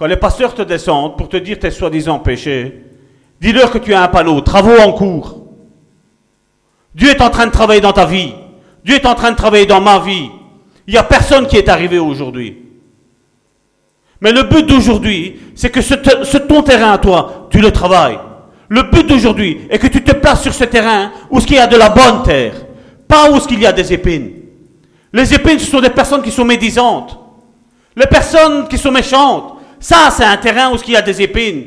[0.00, 2.86] quand les pasteurs te descendent pour te dire tes soi-disant péchés,
[3.38, 5.44] dis-leur que tu as un panneau, travaux en cours.
[6.94, 8.32] Dieu est en train de travailler dans ta vie.
[8.82, 10.30] Dieu est en train de travailler dans ma vie.
[10.86, 12.56] Il n'y a personne qui est arrivé aujourd'hui.
[14.22, 15.92] Mais le but d'aujourd'hui, c'est que ce,
[16.38, 18.18] ton terrain à toi, tu le travailles.
[18.70, 21.66] Le but d'aujourd'hui est que tu te places sur ce terrain où il y a
[21.66, 22.54] de la bonne terre,
[23.06, 24.30] pas où il y a des épines.
[25.12, 27.18] Les épines, ce sont des personnes qui sont médisantes.
[27.94, 31.66] Les personnes qui sont méchantes, ça, c'est un terrain où il y a des épines.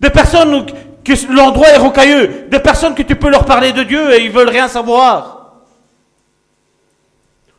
[0.00, 0.66] Des personnes où
[1.32, 2.48] l'endroit est rocailleux.
[2.50, 5.52] Des personnes que tu peux leur parler de Dieu et ils veulent rien savoir.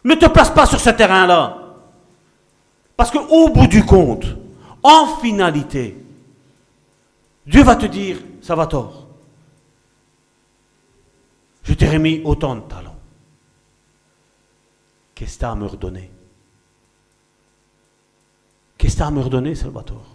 [0.04, 1.58] Ne te place pas sur ce terrain-là.
[2.98, 4.26] Parce qu'au bout du compte,
[4.84, 5.98] en finalité,
[7.48, 9.08] Dieu va te dire, ça va tort.
[11.64, 12.96] Je t'ai remis autant de talents.
[15.16, 16.12] Qu'est-ce que tu as à me redonner?
[18.86, 20.06] Qu'est-ce que à me redonner, Salvatore?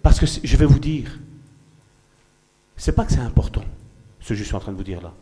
[0.00, 1.18] Parce que je vais vous dire,
[2.76, 3.64] c'est pas que c'est important,
[4.20, 5.12] ce que je suis en train de vous dire là.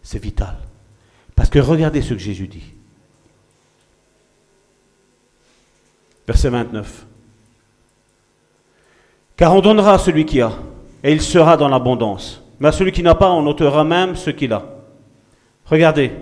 [0.00, 0.58] C'est vital.
[1.34, 2.72] Parce que regardez ce que Jésus dit.
[6.24, 7.06] Verset 29.
[9.36, 10.52] Car on donnera à celui qui a,
[11.02, 12.40] et il sera dans l'abondance.
[12.60, 14.64] Mais à celui qui n'a pas, on ôtera même ce qu'il a.
[15.64, 16.12] Regardez.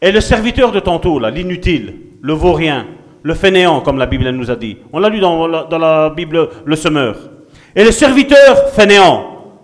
[0.00, 2.86] Et le serviteur de tantôt, là, l'inutile, le vaurien,
[3.22, 4.78] le fainéant, comme la Bible nous a dit.
[4.92, 7.30] On l'a lu dans la, Bible, le semeur.
[7.74, 9.54] Et le serviteur fainéant,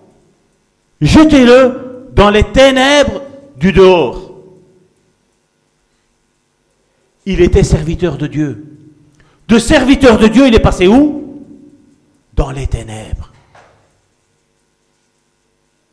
[1.00, 3.22] jetez-le dans les ténèbres
[3.56, 4.32] du dehors.
[7.24, 8.64] Il était serviteur de Dieu.
[9.48, 11.44] De serviteur de Dieu, il est passé où?
[12.34, 13.30] Dans les ténèbres.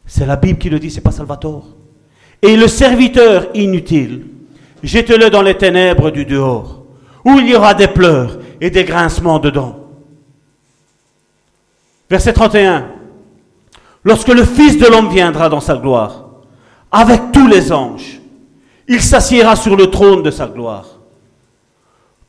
[0.05, 1.67] C'est la Bible qui le dit, c'est pas Salvatore.
[2.41, 4.25] Et le serviteur inutile,
[4.81, 6.83] jette-le dans les ténèbres du dehors,
[7.25, 9.87] où il y aura des pleurs et des grincements dedans.
[12.09, 12.87] Verset 31.
[14.03, 16.25] Lorsque le Fils de l'homme viendra dans sa gloire,
[16.91, 18.19] avec tous les anges,
[18.87, 20.87] il s'assiera sur le trône de sa gloire.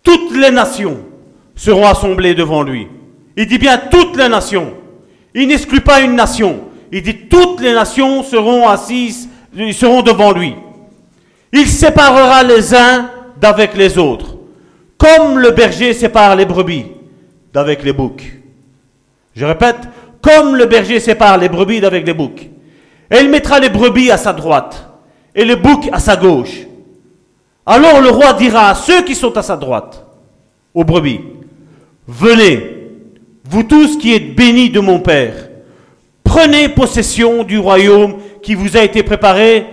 [0.03, 0.99] Toutes les nations
[1.55, 2.89] seront assemblées devant lui,
[3.37, 4.75] Il dit bien toutes les nations.
[5.35, 6.61] Il n'exclut pas une nation.
[6.93, 10.55] Il dit toutes les nations seront assises, ils seront devant lui.
[11.53, 14.37] Il séparera les uns d'avec les autres,
[14.97, 16.87] comme le berger sépare les brebis
[17.53, 18.33] d'avec les boucs.
[19.35, 19.79] Je répète,
[20.23, 22.49] comme le berger sépare les brebis d'avec les boucs.
[23.11, 24.89] Et il mettra les brebis à sa droite
[25.35, 26.67] et les boucs à sa gauche.
[27.67, 30.05] Alors le roi dira à ceux qui sont à sa droite,
[30.75, 31.21] aux brebis,
[32.07, 32.89] venez,
[33.45, 35.49] vous tous qui êtes bénis de mon Père,
[36.25, 39.67] prenez possession du royaume qui vous a été préparé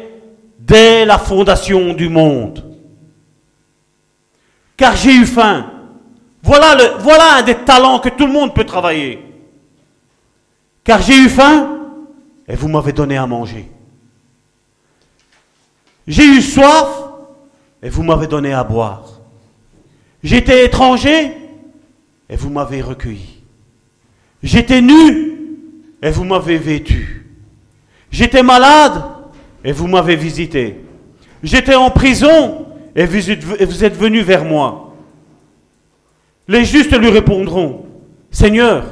[0.60, 2.64] dès la fondation du monde.
[4.76, 5.72] Car j'ai eu faim.
[6.44, 9.20] Voilà, un des talents que tout le monde peut travailler.
[10.84, 11.80] Car j'ai eu faim
[12.48, 13.70] et vous m'avez donné à manger.
[16.08, 16.88] J'ai eu soif
[17.84, 19.20] et vous m'avez donné à boire.
[20.24, 21.36] J'étais étranger
[22.30, 23.44] et vous m'avez recueilli.
[24.42, 25.58] J'étais nu
[26.02, 27.27] et vous m'avez vêtu.
[28.18, 29.04] J'étais malade
[29.64, 30.84] et vous m'avez visité.
[31.44, 32.66] J'étais en prison
[32.96, 34.96] et vous êtes, venu vers moi.
[36.48, 37.86] Les justes lui répondront,
[38.32, 38.86] Seigneur,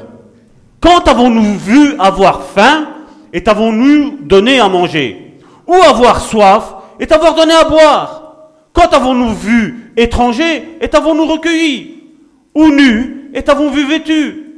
[0.80, 2.86] quand avons-nous vu avoir faim
[3.32, 5.40] et t'avons-nous donné à manger?
[5.66, 8.52] Ou avoir soif et t'avoir donné à boire?
[8.72, 12.04] Quand avons-nous vu étranger et t'avons-nous recueilli?
[12.54, 14.52] Ou nu et t'avons vu vêtu?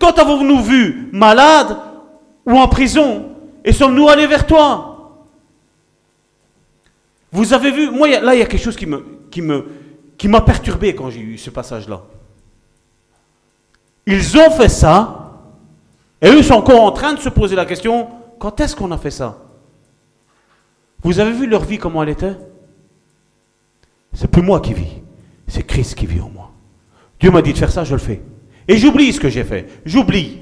[0.00, 1.76] Quand avons-nous vu malade
[2.44, 3.29] ou en prison
[3.64, 4.86] et sommes-nous allés vers toi?
[7.32, 9.04] Vous avez vu, moi là il y a quelque chose qui me,
[10.18, 12.02] qui m'a perturbé quand j'ai eu ce passage-là.
[14.06, 15.40] Ils ont fait ça
[16.20, 18.08] et eux sont encore en train de se poser la question
[18.38, 19.38] quand est-ce qu'on a fait ça?
[21.02, 22.36] Vous avez vu leur vie comment elle était?
[24.12, 25.02] C'est plus moi qui vis,
[25.46, 26.50] c'est Christ qui vit en moi.
[27.20, 28.22] Dieu m'a dit de faire ça, je le fais.
[28.66, 29.68] Et j'oublie ce que j'ai fait.
[29.84, 30.40] J'oublie.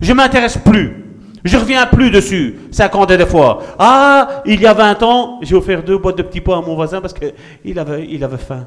[0.00, 1.09] Je m'intéresse plus.
[1.44, 3.62] Je reviens plus dessus, 50 des fois.
[3.78, 6.74] Ah, il y a 20 ans, j'ai offert deux boîtes de petits pois à mon
[6.74, 8.66] voisin parce qu'il avait, il avait faim.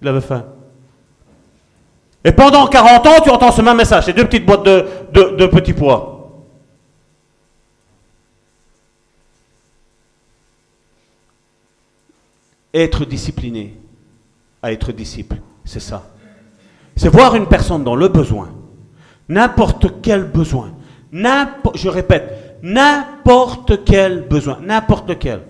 [0.00, 0.44] Il avait faim.
[2.24, 5.46] Et pendant 40 ans, tu entends ce même message, c'est deux petites boîtes de, de
[5.46, 6.16] petits pois.
[12.82, 13.74] être discipliné
[14.62, 15.36] à être disciple.
[15.64, 16.10] C'est ça.
[16.96, 18.50] C'est voir une personne dans le besoin,
[19.28, 20.72] n'importe quel besoin,
[21.12, 25.42] je répète, n'importe quel besoin, n'importe quel.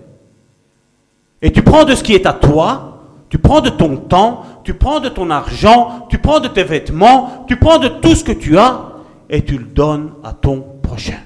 [1.41, 4.73] Et tu prends de ce qui est à toi, tu prends de ton temps, tu
[4.73, 8.31] prends de ton argent, tu prends de tes vêtements, tu prends de tout ce que
[8.31, 8.93] tu as
[9.29, 11.19] et tu le donnes à ton prochain.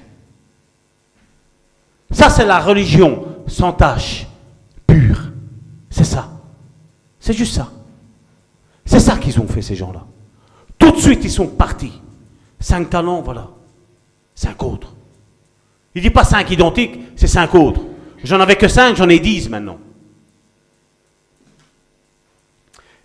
[2.10, 4.26] Ça, c'est la religion sans tâche,
[4.86, 5.30] pure.
[5.88, 6.28] C'est ça.
[7.18, 7.68] C'est juste ça.
[8.84, 10.04] C'est ça qu'ils ont fait, ces gens-là.
[10.78, 12.00] Tout de suite, ils sont partis.
[12.58, 13.48] Cinq talents, voilà.
[14.42, 14.92] Cinq autres.
[15.94, 17.82] Il dit pas cinq identiques, c'est cinq autres.
[18.24, 19.78] J'en avais que cinq, j'en ai dix maintenant.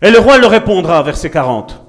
[0.01, 1.79] Et le roi leur répondra, verset 40.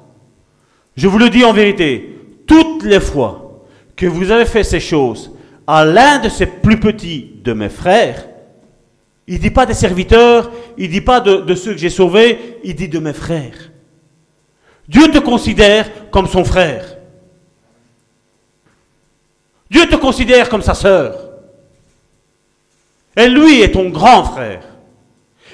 [0.99, 3.65] Je vous le dis en vérité, toutes les fois
[3.97, 5.33] que vous avez fait ces choses
[5.67, 8.29] à l'un de ces plus petits de mes frères,
[9.27, 12.59] il ne dit pas des serviteurs, il ne dit pas de, ceux que j'ai sauvés,
[12.65, 13.71] il dit de mes frères.
[14.89, 16.98] Dieu te considère comme son frère.
[19.71, 21.15] Dieu te considère comme sa sœur.
[23.17, 24.63] Et lui est ton grand frère.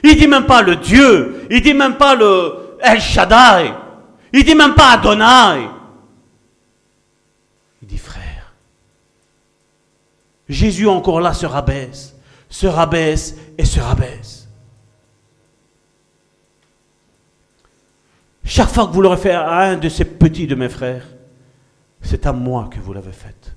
[0.02, 3.72] Il dit même pas le Dieu, il dit même pas le El Shaddai,
[4.32, 5.66] il dit même pas Adonai.
[7.80, 8.52] Il dit frère.
[10.48, 12.14] Jésus encore là se rabaisse
[12.54, 14.48] se rabaisse et se rabaisse.
[18.44, 21.04] Chaque fois que vous l'aurez fait à un de ces petits de mes frères,
[22.00, 23.56] c'est à moi que vous l'avez fait.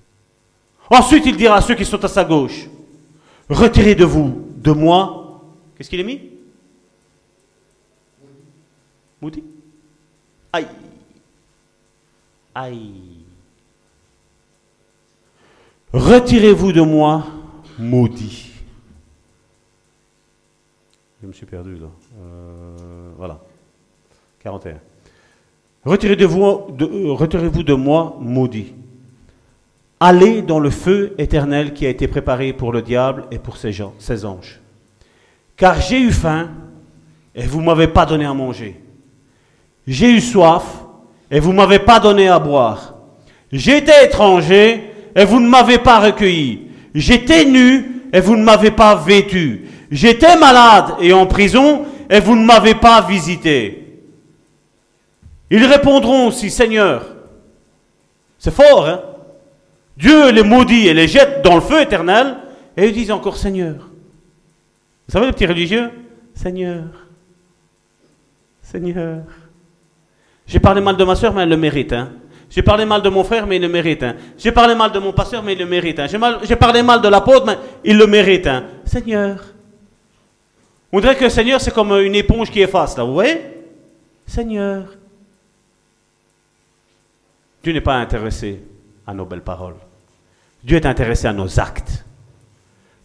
[0.89, 2.67] Ensuite, il dira à ceux qui sont à sa gauche,
[3.49, 5.41] retirez de vous, de moi,
[5.75, 6.21] qu'est-ce qu'il est mis?
[9.21, 9.43] Maudit
[10.53, 10.67] Aïe
[12.53, 13.17] Aïe
[15.93, 17.25] Retirez-vous de moi,
[17.79, 18.51] maudit.
[21.21, 21.87] Je me suis perdu là.
[22.19, 23.39] Euh, voilà.
[24.39, 24.79] 41.
[25.85, 28.73] Retirez-vous de, euh, de moi, maudit.
[29.99, 33.71] Allez dans le feu éternel qui a été préparé pour le diable et pour ses,
[33.71, 34.59] gens, ses anges.
[35.55, 36.49] Car j'ai eu faim
[37.33, 38.79] et vous ne m'avez pas donné à manger.
[39.87, 40.63] J'ai eu soif
[41.31, 42.93] et vous ne m'avez pas donné à boire.
[43.51, 44.83] J'étais étranger
[45.15, 46.67] et vous ne m'avez pas recueilli.
[46.93, 49.67] J'étais nu et vous ne m'avez pas vêtu.
[49.89, 54.01] J'étais malade et en prison et vous ne m'avez pas visité.
[55.49, 57.05] Ils répondront aussi, Seigneur,
[58.37, 59.01] C'est fort, hein?
[59.97, 62.37] Dieu les maudit et les jette dans le feu éternel,
[62.77, 63.89] et ils disent encore Seigneur.
[65.07, 65.89] Vous savez, les petits religieux
[66.35, 66.83] Seigneur.
[68.61, 69.23] Seigneur.
[70.45, 71.93] J'ai parlé mal de ma soeur, mais elle le mérite.
[71.93, 72.11] Hein.
[72.49, 74.03] J'ai parlé mal de mon frère, mais il le mérite.
[74.03, 74.15] Hein.
[74.37, 75.99] J'ai parlé mal de mon pasteur, mais il le mérite.
[75.99, 76.07] Hein.
[76.43, 78.47] J'ai, parlé mal de l'apôtre, mais il le mérite.
[78.85, 79.43] Seigneur.
[80.91, 83.03] On dirait que Seigneur, c'est comme une éponge qui efface, là.
[83.03, 83.41] Vous voyez?
[84.25, 84.85] Seigneur.
[87.63, 88.63] Dieu n'est pas intéressé
[89.05, 89.75] à nos belles paroles.
[90.67, 92.03] Dieu est intéressé à nos actes.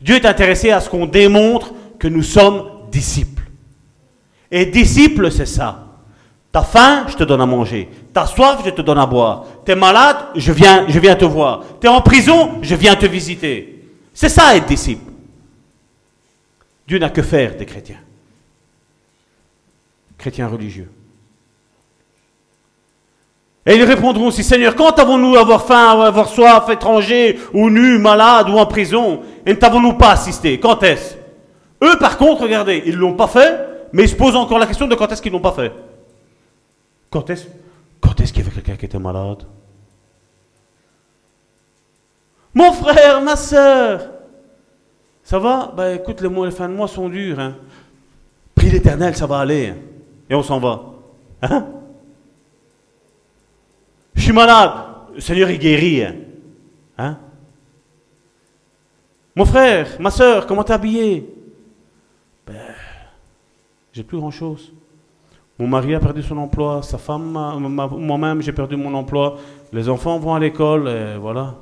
[0.00, 3.44] Dieu est intéressé à ce qu'on démontre que nous sommes disciples.
[4.50, 5.86] Et disciple, c'est ça.
[6.50, 7.88] T'as faim, je te donne à manger.
[8.12, 9.46] T'as soif, je te donne à boire.
[9.64, 11.62] T'es malade, je viens, je viens te voir.
[11.80, 13.88] T'es en prison, je viens te visiter.
[14.12, 15.12] C'est ça être disciple.
[16.88, 18.00] Dieu n'a que faire des chrétiens.
[20.18, 20.90] Chrétiens religieux.
[23.64, 28.48] Et ils répondront aussi, Seigneur, quand avons-nous avoir faim, avoir soif, étranger, ou nu, malade,
[28.50, 30.58] ou en prison, et ne t'avons-nous pas assisté?
[30.58, 31.14] Quand est-ce?
[31.82, 34.66] Eux, par contre, regardez, ils ne l'ont pas fait, mais ils se posent encore la
[34.66, 35.72] question de quand est-ce qu'ils ne l'ont pas fait.
[37.08, 37.46] Quand est-ce?
[38.00, 39.44] Quand est qu'il y avait quelqu'un qui était malade?
[42.54, 44.10] Mon frère, ma soeur,
[45.22, 45.72] ça va?
[45.76, 47.38] Ben écoute, les, mois, les fins de mois sont durs.
[47.38, 47.54] Hein.
[48.54, 49.68] Prie l'éternel, ça va aller.
[49.68, 49.76] Hein.
[50.28, 50.82] Et on s'en va.
[51.42, 51.66] Hein?
[54.14, 54.72] Je suis malade.
[55.14, 56.04] Le Seigneur, il guérit.
[56.04, 56.14] Hein,
[56.98, 57.18] hein?
[59.34, 61.26] Mon frère, ma soeur, comment t'es habillé
[62.46, 62.74] Ben,
[63.92, 64.72] j'ai plus grand-chose.
[65.58, 69.38] Mon mari a perdu son emploi, sa femme, moi-même, j'ai perdu mon emploi.
[69.72, 71.54] Les enfants vont à l'école, voilà.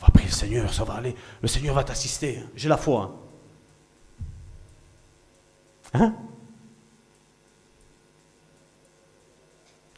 [0.00, 1.14] On va prier le Seigneur, ça va aller.
[1.42, 2.38] Le Seigneur va t'assister.
[2.40, 2.48] Hein.
[2.54, 3.14] J'ai la foi.
[5.94, 6.14] Hein?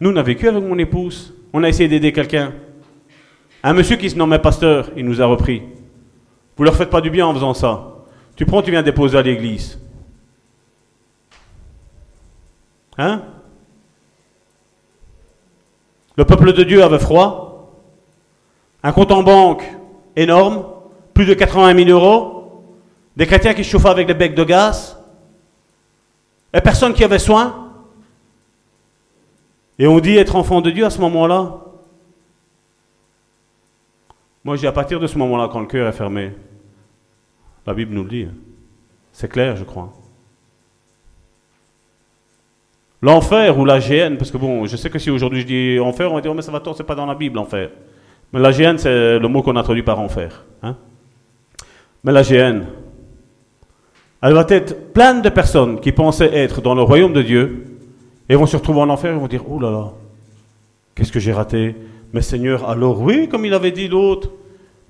[0.01, 1.35] Nous, on a vécu avec mon épouse.
[1.53, 2.55] On a essayé d'aider quelqu'un.
[3.63, 5.63] Un monsieur qui se nommait pasteur, il nous a repris.
[6.57, 8.05] Vous leur faites pas du bien en faisant ça.
[8.35, 9.79] Tu prends, tu viens déposer à l'église.
[12.97, 13.23] Hein?
[16.17, 17.75] Le peuple de Dieu avait froid.
[18.83, 19.65] Un compte en banque
[20.17, 20.65] énorme,
[21.13, 22.65] plus de 80 000 euros,
[23.17, 24.99] des chrétiens qui chauffaient avec des becs de gaz,
[26.55, 27.70] et personne qui avait soin.
[29.81, 31.59] Et on dit être enfant de Dieu à ce moment-là.
[34.45, 36.33] Moi, j'ai à partir de ce moment-là, quand le cœur est fermé,
[37.67, 38.29] la Bible nous le dit.
[39.11, 39.91] C'est clair, je crois.
[43.01, 46.13] L'enfer ou la géhenne, parce que bon, je sais que si aujourd'hui je dis enfer,
[46.13, 47.71] on va dire, oh, mais ça va tort, c'est pas dans la Bible, enfer.
[48.35, 50.45] Mais la géhenne, c'est le mot qu'on a traduit par enfer.
[50.63, 50.77] Hein.
[52.05, 52.67] Mais la géhenne,
[54.21, 57.70] elle va être pleine de personnes qui pensaient être dans le royaume de Dieu
[58.31, 59.93] et vont se retrouver en enfer et vont dire, oh là là,
[60.95, 61.75] qu'est-ce que j'ai raté?
[62.13, 64.31] Mais Seigneur, alors oui, comme il avait dit l'autre,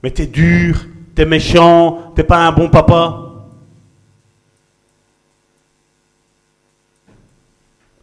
[0.03, 0.84] mais t'es dur,
[1.14, 3.47] t'es méchant, t'es pas un bon papa.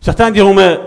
[0.02, 0.80] Certains diront, mais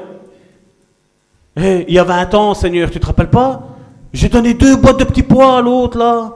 [1.56, 3.68] il y a 20 ans, Seigneur, tu te rappelles pas?
[4.12, 6.34] J'ai donné deux boîtes de petits pois à l'autre, là.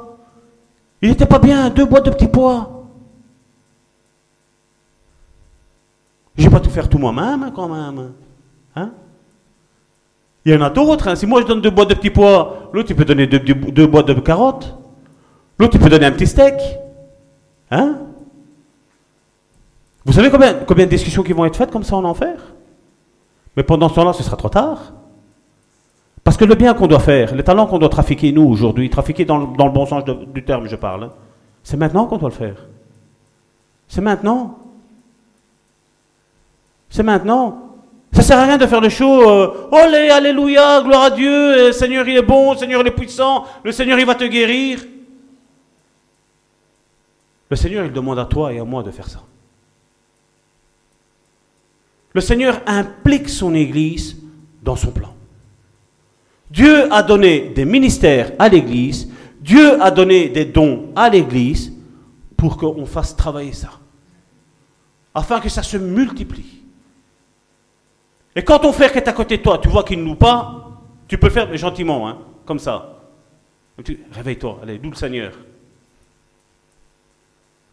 [1.02, 2.73] Il n'était pas bien, deux boîtes de petits pois.
[6.36, 8.12] Je vais pas tout faire tout moi-même, hein, quand même.
[8.76, 8.90] Hein
[10.44, 11.08] il y en a d'autres.
[11.08, 11.16] Hein.
[11.16, 14.08] Si moi je donne deux boîtes de petits pois, l'autre il peut donner deux, boîtes
[14.08, 14.76] de carottes.
[15.58, 16.54] L'autre il peut donner un petit steak.
[17.70, 17.98] Hein?
[20.04, 22.36] Vous savez combien, combien de discussions qui vont être faites comme ça en enfer?
[23.56, 24.92] Mais pendant ce temps-là, ce sera trop tard.
[26.24, 29.24] Parce que le bien qu'on doit faire, les talents qu'on doit trafiquer, nous, aujourd'hui, trafiquer
[29.24, 31.10] dans, le bon sens du terme, je parle, hein,
[31.62, 32.66] c'est maintenant qu'on doit le faire.
[33.88, 34.58] C'est maintenant.
[36.94, 37.72] C'est maintenant.
[38.12, 39.28] Ça sert à rien de faire le show.
[39.28, 42.92] Euh, Olé, alléluia, gloire à Dieu, le Seigneur il est bon, le Seigneur il est
[42.92, 44.78] puissant, le Seigneur il va te guérir.
[47.50, 49.24] Le Seigneur il demande à toi et à moi de faire ça.
[52.12, 54.16] Le Seigneur implique son Église
[54.62, 55.16] dans son plan.
[56.48, 59.10] Dieu a donné des ministères à l'Église,
[59.40, 61.72] Dieu a donné des dons à l'Église
[62.36, 63.80] pour qu'on fasse travailler ça,
[65.12, 66.53] afin que ça se multiplie.
[68.36, 70.16] Et quand ton frère qui est à côté de toi, tu vois qu'il ne loue
[70.16, 70.70] pas,
[71.06, 72.98] tu peux le faire gentiment, hein, comme ça.
[74.12, 75.32] Réveille-toi, allez, d'où le Seigneur.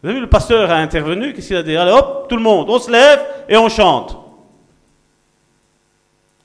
[0.02, 1.76] Vous avez vu, le pasteur a intervenu, qu'est-ce qu'il a dit?
[1.76, 4.18] Allez, hop, tout le monde, on se lève et on chante.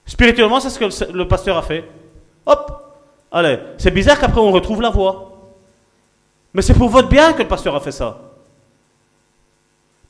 [0.05, 1.83] Spirituellement, c'est ce que le pasteur a fait.
[2.45, 2.95] Hop,
[3.31, 5.51] allez, c'est bizarre qu'après on retrouve la voix.
[6.53, 8.19] Mais c'est pour votre bien que le pasteur a fait ça.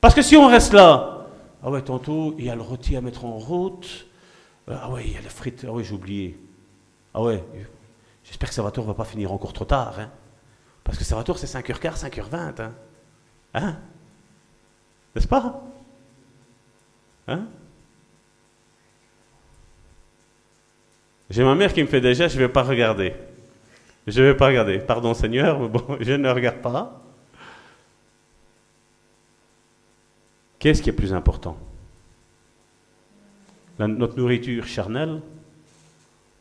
[0.00, 1.17] Parce que si on reste là,
[1.62, 4.06] ah ouais, tantôt, il y a le rôti à mettre en route.
[4.68, 5.64] Euh, ah ouais, il y a les frites.
[5.66, 6.38] Ah ouais, j'ai oublié.
[7.14, 7.44] Ah ouais,
[8.24, 9.98] j'espère que Salvatore ne va pas finir encore trop tard.
[9.98, 10.10] Hein?
[10.84, 12.62] Parce que Salvatore, c'est 5h15, 5h20.
[12.62, 12.74] Hein?
[13.54, 13.76] hein?
[15.14, 15.62] N'est-ce pas?
[17.26, 17.46] Hein?
[21.30, 23.14] J'ai ma mère qui me fait déjà, je ne vais pas regarder.
[24.06, 24.78] Je ne vais pas regarder.
[24.78, 27.02] Pardon Seigneur, mais bon, je ne regarde pas.
[30.58, 31.56] Qu'est-ce qui est plus important?
[33.78, 35.20] Notre nourriture charnelle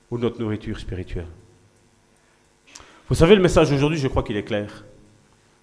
[0.10, 1.28] ou notre nourriture spirituelle?
[3.08, 4.84] Vous savez, le message aujourd'hui, je crois qu'il est clair.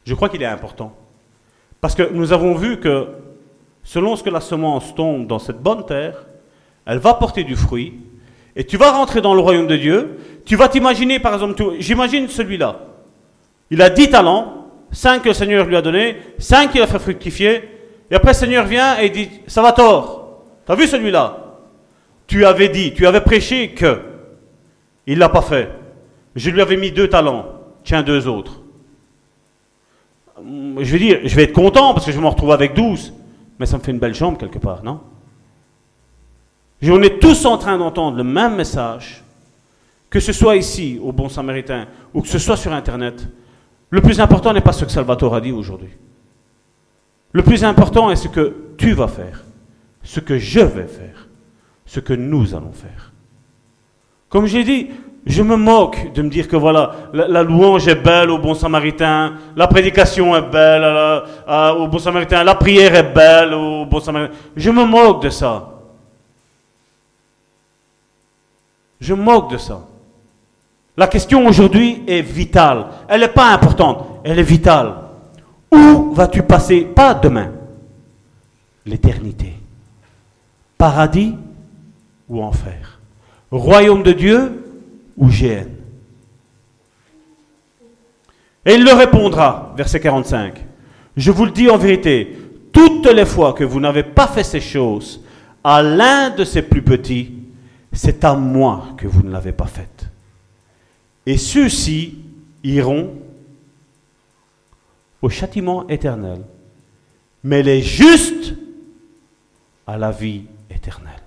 [0.07, 0.97] Je crois qu'il est important.
[1.81, 3.09] Parce que nous avons vu que
[3.83, 6.25] selon ce que la semence tombe dans cette bonne terre,
[6.87, 7.95] elle va porter du fruit,
[8.57, 12.29] et tu vas rentrer dans le royaume de Dieu, tu vas t'imaginer, par exemple, j'imagine
[12.29, 12.81] celui-là.
[13.71, 16.99] Il a dix talents, cinq que le Seigneur lui a donnés, cinq qu'il a fait
[16.99, 17.69] fructifier,
[18.15, 20.45] et après, le Seigneur vient et dit, ça va tort.
[20.65, 21.57] T'as vu celui-là?
[22.29, 24.03] Tu avais dit, tu avais prêché que.
[25.05, 25.69] Il l'a pas fait.
[26.37, 27.47] Je lui avais mis deux talents.
[27.83, 28.63] Tiens, deux autres.
[30.39, 33.13] Je vais dire, je vais être content parce que je me retrouve avec douze.
[33.59, 35.01] Mais ça me fait une belle jambe quelque part, non?
[36.85, 39.25] On est tous en train d'entendre le même message,
[40.09, 43.27] que ce soit ici, au Bon Samaritain, ou que ce soit sur Internet.
[43.91, 45.91] Le plus important n'est pas ce que Salvatore a dit aujourd'hui.
[47.35, 49.43] Le plus important est ce que tu vas faire,
[50.05, 51.27] ce que je vais faire,
[51.85, 53.11] ce que nous allons faire.
[54.29, 54.91] Comme j'ai dit,
[55.27, 59.35] je me moque de me dire que voilà, la, louange est belle au bon samaritain,
[59.57, 60.85] la prédication est belle
[61.77, 64.35] au bon samaritain, la prière est belle au bon samaritain.
[64.55, 65.71] Je me moque de ça.
[69.01, 69.81] Je me moque de ça.
[70.97, 72.87] La question aujourd'hui est vitale.
[73.09, 75.04] Elle n'est pas importante, elle est vitale.
[75.75, 76.83] Où vas-tu passer?
[76.83, 77.51] Pas demain.
[78.87, 79.55] L'éternité.
[80.79, 81.35] Paradis
[82.29, 83.01] ou enfer.
[83.51, 84.65] Royaume de Dieu
[85.17, 85.75] ou géhenne.
[88.67, 90.65] Et il leur répondra, verset 45,
[91.17, 92.37] Je vous le dis en vérité,
[92.73, 95.23] toutes les fois que vous n'avez pas fait ces choses
[95.63, 97.33] à l'un de ces plus petits,
[97.93, 100.11] c'est à moi que vous ne l'avez pas fait.
[101.27, 102.19] Et ceux-ci
[102.63, 103.11] iront
[105.25, 106.43] au châtiment éternel,
[107.43, 108.53] mais les justes
[109.87, 111.23] à la vie éternelle.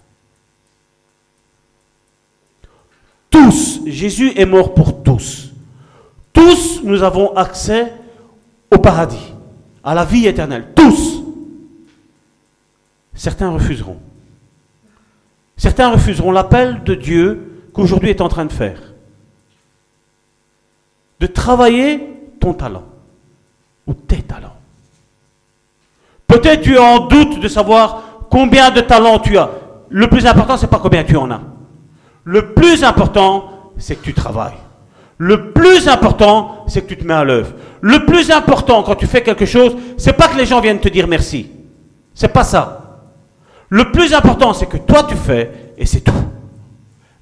[3.32, 5.52] Tous, Jésus est mort pour tous.
[6.32, 7.91] Tous, nous avons accès
[8.69, 9.34] au paradis,
[9.84, 10.68] à la vie éternelle.
[10.76, 11.24] Tous.
[13.15, 13.98] Certains refuseront.
[15.57, 18.94] Certains refuseront l'appel de Dieu qu'aujourd'hui est en train de faire.
[21.19, 22.07] De travailler
[22.40, 22.86] ton talent
[23.88, 24.56] ou tes talents.
[26.28, 29.50] Peut-être tu es en doute de savoir combien de talents tu as.
[29.90, 31.42] Le plus important, c'est pas combien tu en as.
[32.26, 34.58] Le plus important, c'est que tu travailles.
[35.18, 37.54] Le plus important, c'est que tu te mets à l'œuvre.
[37.82, 40.90] Le plus important quand tu fais quelque chose, c'est pas que les gens viennent te
[40.90, 41.50] dire merci.
[42.14, 42.84] C'est pas ça.
[43.70, 46.14] Le plus important, c'est que toi tu fais et c'est tout.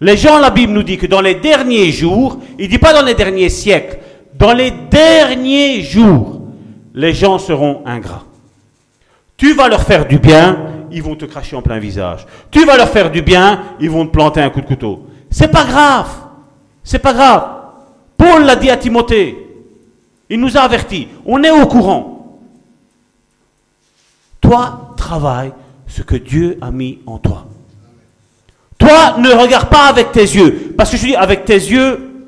[0.01, 3.05] Les gens, la Bible nous dit que dans les derniers jours, il dit pas dans
[3.05, 3.99] les derniers siècles,
[4.33, 6.41] dans les derniers jours,
[6.95, 8.23] les gens seront ingrats.
[9.37, 10.57] Tu vas leur faire du bien,
[10.91, 12.25] ils vont te cracher en plein visage.
[12.49, 15.05] Tu vas leur faire du bien, ils vont te planter un coup de couteau.
[15.29, 16.07] C'est pas grave.
[16.83, 17.47] C'est pas grave.
[18.17, 19.37] Paul l'a dit à Timothée.
[20.29, 21.09] Il nous a avertis.
[21.25, 22.39] On est au courant.
[24.39, 25.51] Toi, travaille
[25.87, 27.45] ce que Dieu a mis en toi.
[28.77, 30.73] Toi, ne regarde pas avec tes yeux.
[30.77, 32.27] Parce que je dis, avec tes yeux,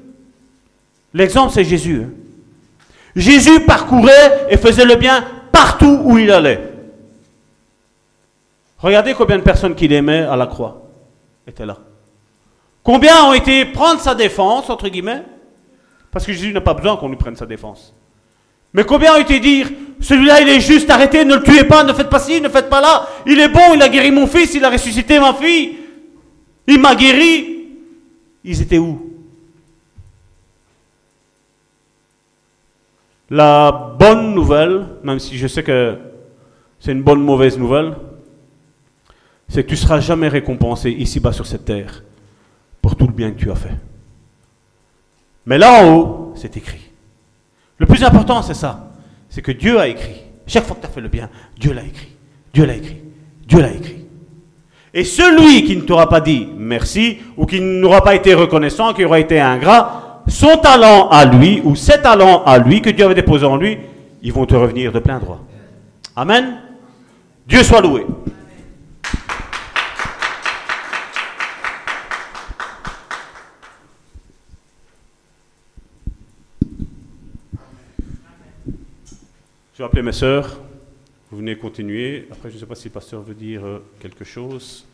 [1.13, 2.03] l'exemple c'est Jésus.
[2.03, 2.09] Hein.
[3.17, 6.61] Jésus parcourait et faisait le bien partout où il allait.
[8.77, 10.83] Regardez combien de personnes qu'il aimait à la croix
[11.47, 11.79] étaient là.
[12.83, 15.23] Combien ont été prendre sa défense, entre guillemets,
[16.11, 17.91] parce que Jésus n'a pas besoin qu'on lui prenne sa défense.
[18.71, 19.67] Mais combien ont été dire,
[19.99, 22.69] celui-là il est juste, arrêtez, ne le tuez pas, ne faites pas ci, ne faites
[22.69, 25.75] pas là, il est bon, il a guéri mon fils, il a ressuscité ma fille,
[26.67, 27.65] il m'a guéri.
[28.43, 29.06] Ils étaient où?
[33.29, 35.97] La bonne nouvelle, même si je sais que
[36.79, 37.95] c'est une bonne mauvaise nouvelle,
[39.49, 42.03] c'est que tu ne seras jamais récompensé ici-bas sur cette terre
[42.81, 43.75] pour tout le bien que tu as fait.
[45.45, 46.89] Mais là en haut, c'est écrit.
[47.77, 48.91] Le plus important, c'est ça.
[49.29, 50.21] C'est que Dieu a écrit.
[50.45, 52.15] Chaque fois que tu as fait le bien, Dieu l'a écrit.
[52.53, 53.01] Dieu l'a écrit.
[53.45, 54.05] Dieu l'a écrit.
[54.93, 59.05] Et celui qui ne t'aura pas dit merci, ou qui n'aura pas été reconnaissant, qui
[59.05, 63.15] aura été ingrat, son talent à lui, ou ses talents à lui, que Dieu avait
[63.15, 63.77] déposés en lui,
[64.21, 65.39] ils vont te revenir de plein droit.
[66.15, 66.61] Amen.
[67.47, 68.05] Dieu soit loué.
[79.73, 80.59] Je vais appeler mes sœurs.
[81.29, 82.27] Vous venez continuer.
[82.31, 84.85] Après, je ne sais pas si le pasteur veut dire euh, quelque chose.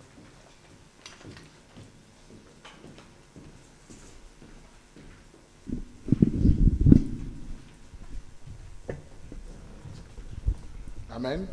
[11.15, 11.45] Amen.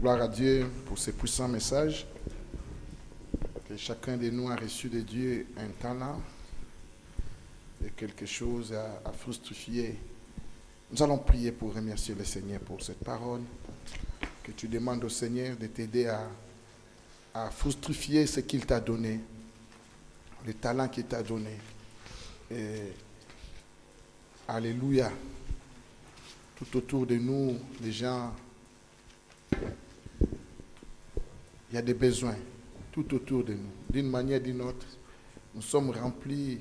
[0.00, 2.06] Gloire à Dieu pour ces puissants messages.
[3.68, 6.18] Que chacun de nous a reçu de Dieu un talent
[7.84, 9.98] et quelque chose à, à fructifier.
[10.90, 13.42] Nous allons prier pour remercier le Seigneur pour cette parole.
[14.42, 16.26] Que tu demandes au Seigneur de t'aider à,
[17.34, 19.20] à fructifier ce qu'il t'a donné,
[20.46, 21.58] le talent qu'il t'a donné.
[24.48, 25.12] Alléluia.
[26.70, 28.32] Tout autour de nous, les gens,
[29.52, 29.58] il
[31.74, 32.36] y a des besoins.
[32.92, 33.70] Tout autour de nous.
[33.90, 34.86] D'une manière ou d'une autre,
[35.54, 36.60] nous sommes remplis,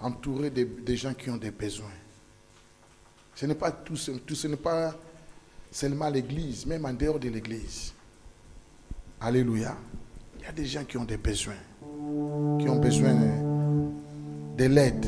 [0.00, 1.86] entourés de, gens qui ont des besoins.
[3.34, 3.96] Ce n'est pas tout,
[4.26, 4.94] tout- ce n'est pas
[5.70, 7.92] seulement l'église, même en dehors de l'église.
[9.20, 9.76] Alléluia.
[10.38, 11.52] Il y a des gens qui ont des besoins,
[12.60, 13.14] qui ont besoin
[14.56, 15.04] de l'aide.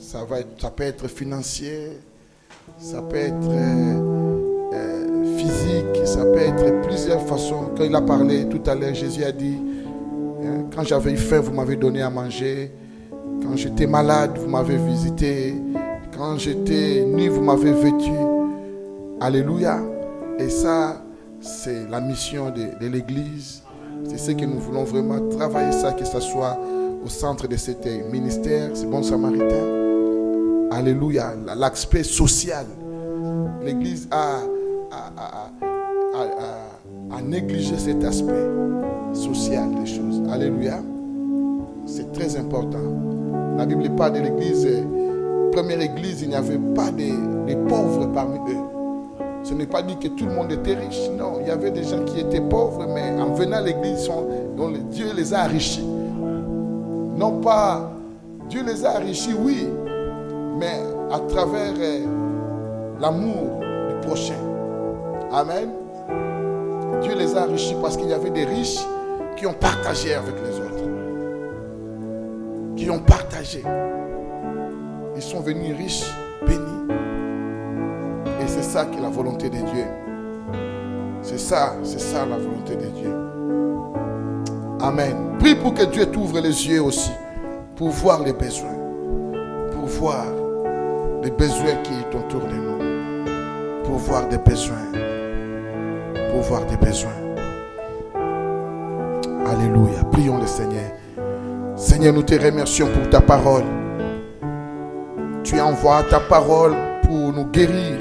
[0.00, 1.98] Ça, va ça peut être financier,
[2.78, 7.70] ça peut être euh, euh, physique, ça peut être plusieurs façons.
[7.76, 9.56] Quand il a parlé tout à l'heure, Jésus a dit,
[10.44, 12.72] hein, quand j'avais eu faim, vous m'avez donné à manger.
[13.42, 15.54] Quand j'étais malade, vous m'avez visité.
[16.16, 18.12] Quand j'étais nu, vous m'avez vêtu.
[19.20, 19.78] Alléluia.
[20.38, 21.02] Et ça,
[21.40, 23.62] c'est la mission de, l'Église.
[24.08, 26.58] C'est ce que nous voulons vraiment travailler, ça, que ce soit
[27.04, 29.81] au centre de cet ministère, ce bon samaritain?
[30.74, 31.34] Alléluia.
[31.56, 32.66] L'aspect social.
[33.62, 34.38] L'Église a,
[37.22, 38.48] négligé cet aspect
[39.12, 40.22] social des choses.
[40.30, 40.80] Alléluia.
[41.86, 42.78] C'est très important.
[43.56, 44.66] La Bible parle de l'Église.
[44.66, 48.62] euh, Première Église, il n'y avait pas de, de pauvres parmi eux.
[49.44, 51.10] Ce n'est pas dit que tout le monde était riche.
[51.18, 54.08] Non, il y avait des gens qui étaient pauvres, mais en venant à l'église,
[54.90, 55.84] Dieu les a enrichis.
[57.16, 57.92] Non pas,
[58.48, 59.66] Dieu les a enrichis, oui,
[60.58, 60.80] mais
[61.10, 62.06] à travers euh,
[63.00, 64.38] l'amour du prochain.
[65.32, 65.70] Amen.
[67.02, 68.80] Dieu les a enrichis parce qu'il y avait des riches
[69.36, 70.84] qui ont partagé avec les autres.
[72.76, 73.64] Qui ont partagé.
[75.16, 76.04] Ils sont venus riches,
[76.46, 76.92] bénis.
[78.40, 79.86] Et c'est ça qui est la volonté de Dieu.
[81.22, 83.14] C'est ça, c'est ça la volonté de Dieu.
[84.80, 85.38] Amen.
[85.38, 87.12] Prie pour que Dieu t'ouvre les yeux aussi,
[87.76, 88.76] pour voir les besoins,
[89.72, 90.26] pour voir
[91.22, 94.90] les besoins qui sont autour de nous, pour voir des besoins,
[96.30, 97.10] pour voir des besoins.
[99.46, 100.02] Alléluia.
[100.10, 100.90] Prions le Seigneur.
[101.76, 103.64] Seigneur, nous te remercions pour ta parole.
[105.44, 107.98] Tu envoies ta parole pour nous guérir.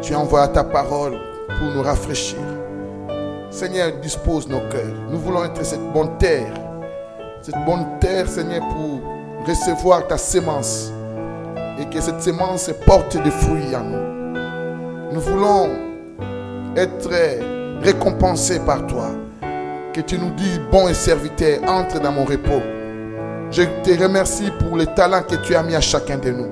[0.00, 1.18] Tu envoies ta parole
[1.58, 2.38] pour nous rafraîchir.
[3.50, 4.94] Seigneur, dispose nos cœurs.
[5.10, 6.54] Nous voulons être cette bonne terre.
[7.42, 9.00] Cette bonne terre, Seigneur, pour
[9.46, 10.93] recevoir ta sémence.
[11.78, 15.12] Et que cette sémence porte des fruits en nous.
[15.12, 15.68] Nous voulons
[16.76, 17.10] être
[17.82, 19.08] récompensés par toi.
[19.92, 22.62] Que tu nous dis, bon et serviteur, entre dans mon repos.
[23.50, 26.50] Je te remercie pour les talents que tu as mis à chacun de nous.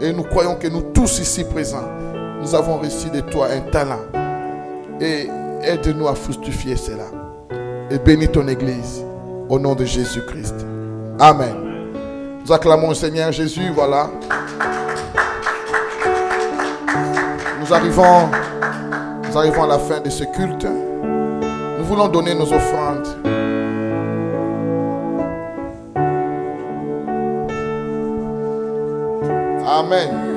[0.00, 1.88] Et nous croyons que nous tous ici présents,
[2.40, 4.00] nous avons reçu de toi un talent.
[5.00, 5.28] Et
[5.62, 7.04] aide-nous à fructifier cela.
[7.90, 9.04] Et bénis ton Église
[9.48, 10.54] au nom de Jésus-Christ.
[11.18, 11.65] Amen.
[12.46, 14.08] Nous acclamons le Seigneur Jésus, voilà.
[17.58, 18.28] Nous arrivons,
[19.28, 20.64] nous arrivons à la fin de ce culte.
[20.64, 23.08] Nous voulons donner nos offrandes.
[29.66, 30.35] Amen.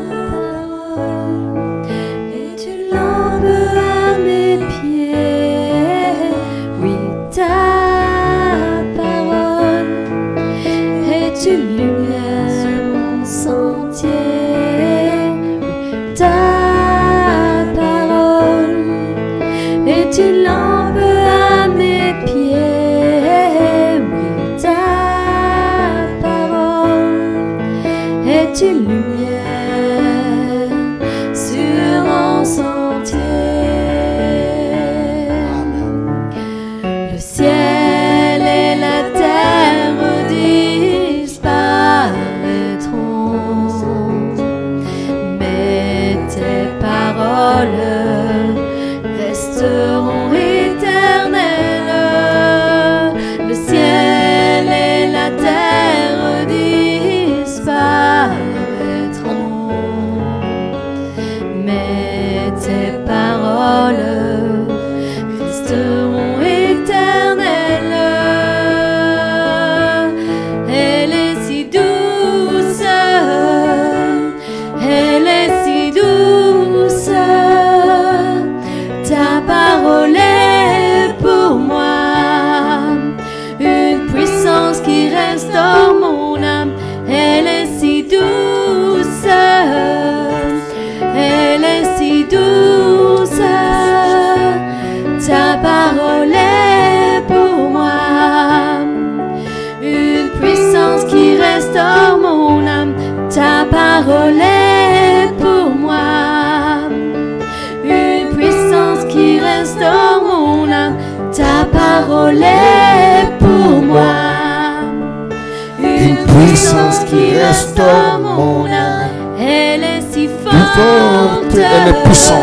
[116.69, 119.37] Puissance qui restaure mon âme.
[119.39, 122.37] Elle est si forte, elle est puissante.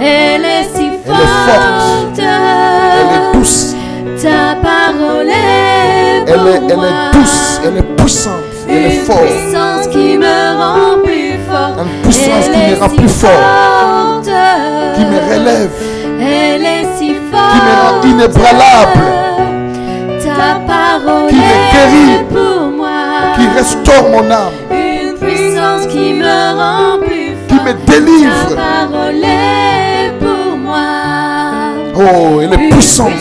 [0.00, 2.18] Elle est si Elle est forte.
[2.18, 3.74] Elle est douce.
[4.22, 7.60] Ta parole est Elle est, elle est douce.
[7.64, 8.34] Elle est puissante.
[8.68, 9.20] Elle est Une forte.
[9.26, 11.74] puissance qui me rend plus fort.
[11.84, 13.30] Une puissance Elle qui me rend plus fort.
[13.30, 14.30] forte.
[14.94, 15.70] Qui me relève.
[16.20, 17.52] Elle est si forte.
[17.52, 19.00] Qui me rend inébranlable.
[20.24, 22.47] Ta parole Qui me est guérit.
[23.38, 24.52] Qui restaure mon âme.
[24.70, 27.64] Une puissance qui me rend plus Qui fort.
[27.66, 28.54] me Ta délivre.
[28.56, 30.78] parole est pour moi.
[31.96, 33.12] Oh, elle est puissante.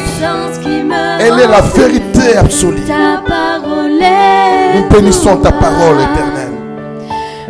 [0.62, 2.82] qui me Elle est la vérité absolue.
[2.82, 6.54] Ta parole est Nous bénissons ta parole éternelle.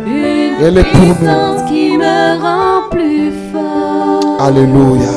[0.06, 1.14] Une Elle est pour nous.
[1.14, 4.36] puissance qui me rend plus fort.
[4.46, 5.08] Alléluia.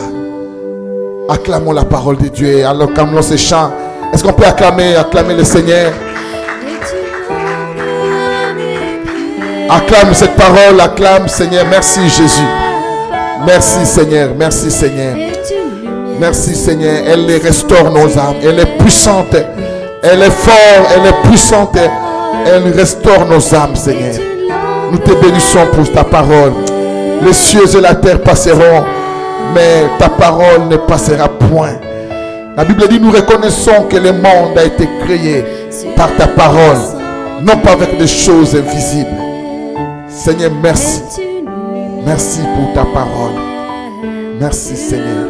[1.29, 2.47] Acclamons la parole de Dieu.
[2.59, 3.71] et Acclamons ces chants.
[4.13, 5.91] Est-ce qu'on peut acclamer, acclamer le Seigneur?
[9.73, 11.65] Acclame cette parole, acclame Seigneur.
[11.69, 12.41] Merci Jésus.
[13.45, 15.15] Merci Seigneur, merci Seigneur.
[16.19, 17.03] Merci Seigneur.
[17.07, 18.35] Elle restaure nos âmes.
[18.43, 19.33] Elle est puissante.
[20.03, 20.91] Elle est forte.
[20.93, 21.77] Elle est puissante.
[22.45, 24.15] Elle restaure nos âmes, Seigneur.
[24.91, 26.53] Nous te bénissons pour ta parole.
[27.25, 28.83] Les cieux et la terre passeront,
[29.55, 31.79] mais ta parole ne passera point.
[32.57, 35.45] La Bible dit, nous reconnaissons que le monde a été créé
[35.95, 36.77] par ta parole,
[37.41, 39.30] non pas avec des choses invisibles.
[40.23, 41.01] Seigneur, merci.
[42.05, 43.41] Merci pour ta parole.
[44.39, 45.27] Merci Seigneur.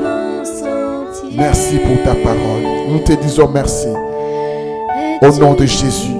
[1.33, 2.63] Merci pour ta parole.
[2.89, 3.87] Nous te disons merci.
[5.21, 6.13] Au nom de Jésus.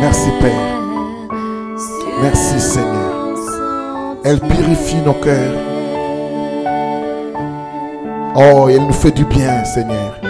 [0.00, 0.52] Merci Père.
[2.22, 3.34] Merci Seigneur.
[4.22, 5.58] Elle purifie nos cœurs.
[8.36, 10.20] Oh, elle nous fait du bien, Seigneur.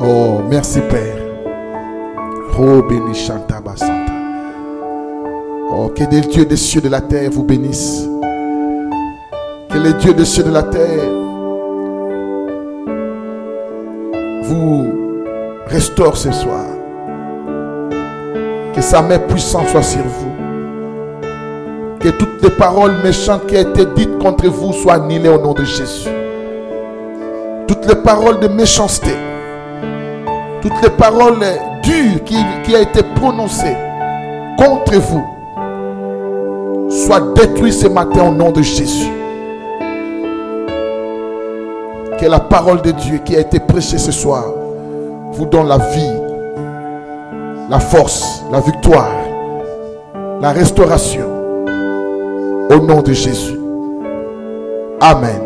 [0.00, 1.16] Oh, merci Père.
[2.56, 3.65] Oh, béni Basanta.
[5.78, 8.08] Oh, que le Dieu des cieux de la terre vous bénisse.
[9.68, 11.04] Que le Dieu des cieux de la terre
[14.44, 14.86] vous
[15.66, 16.64] restaure ce soir.
[18.74, 20.32] Que sa main puissante soit sur vous.
[22.00, 25.52] Que toutes les paroles méchantes qui ont été dites contre vous soient annulées au nom
[25.52, 26.08] de Jésus.
[27.68, 29.12] Toutes les paroles de méchanceté,
[30.62, 31.44] toutes les paroles
[31.82, 33.76] dures qui, qui ont été prononcées
[34.56, 35.35] contre vous
[37.06, 39.12] soient détruites ce matin au nom de Jésus.
[42.18, 44.44] Que la parole de Dieu qui a été prêchée ce soir
[45.32, 46.16] vous donne la vie,
[47.70, 49.12] la force, la victoire,
[50.40, 51.26] la restauration.
[52.70, 53.56] Au nom de Jésus.
[55.00, 55.45] Amen.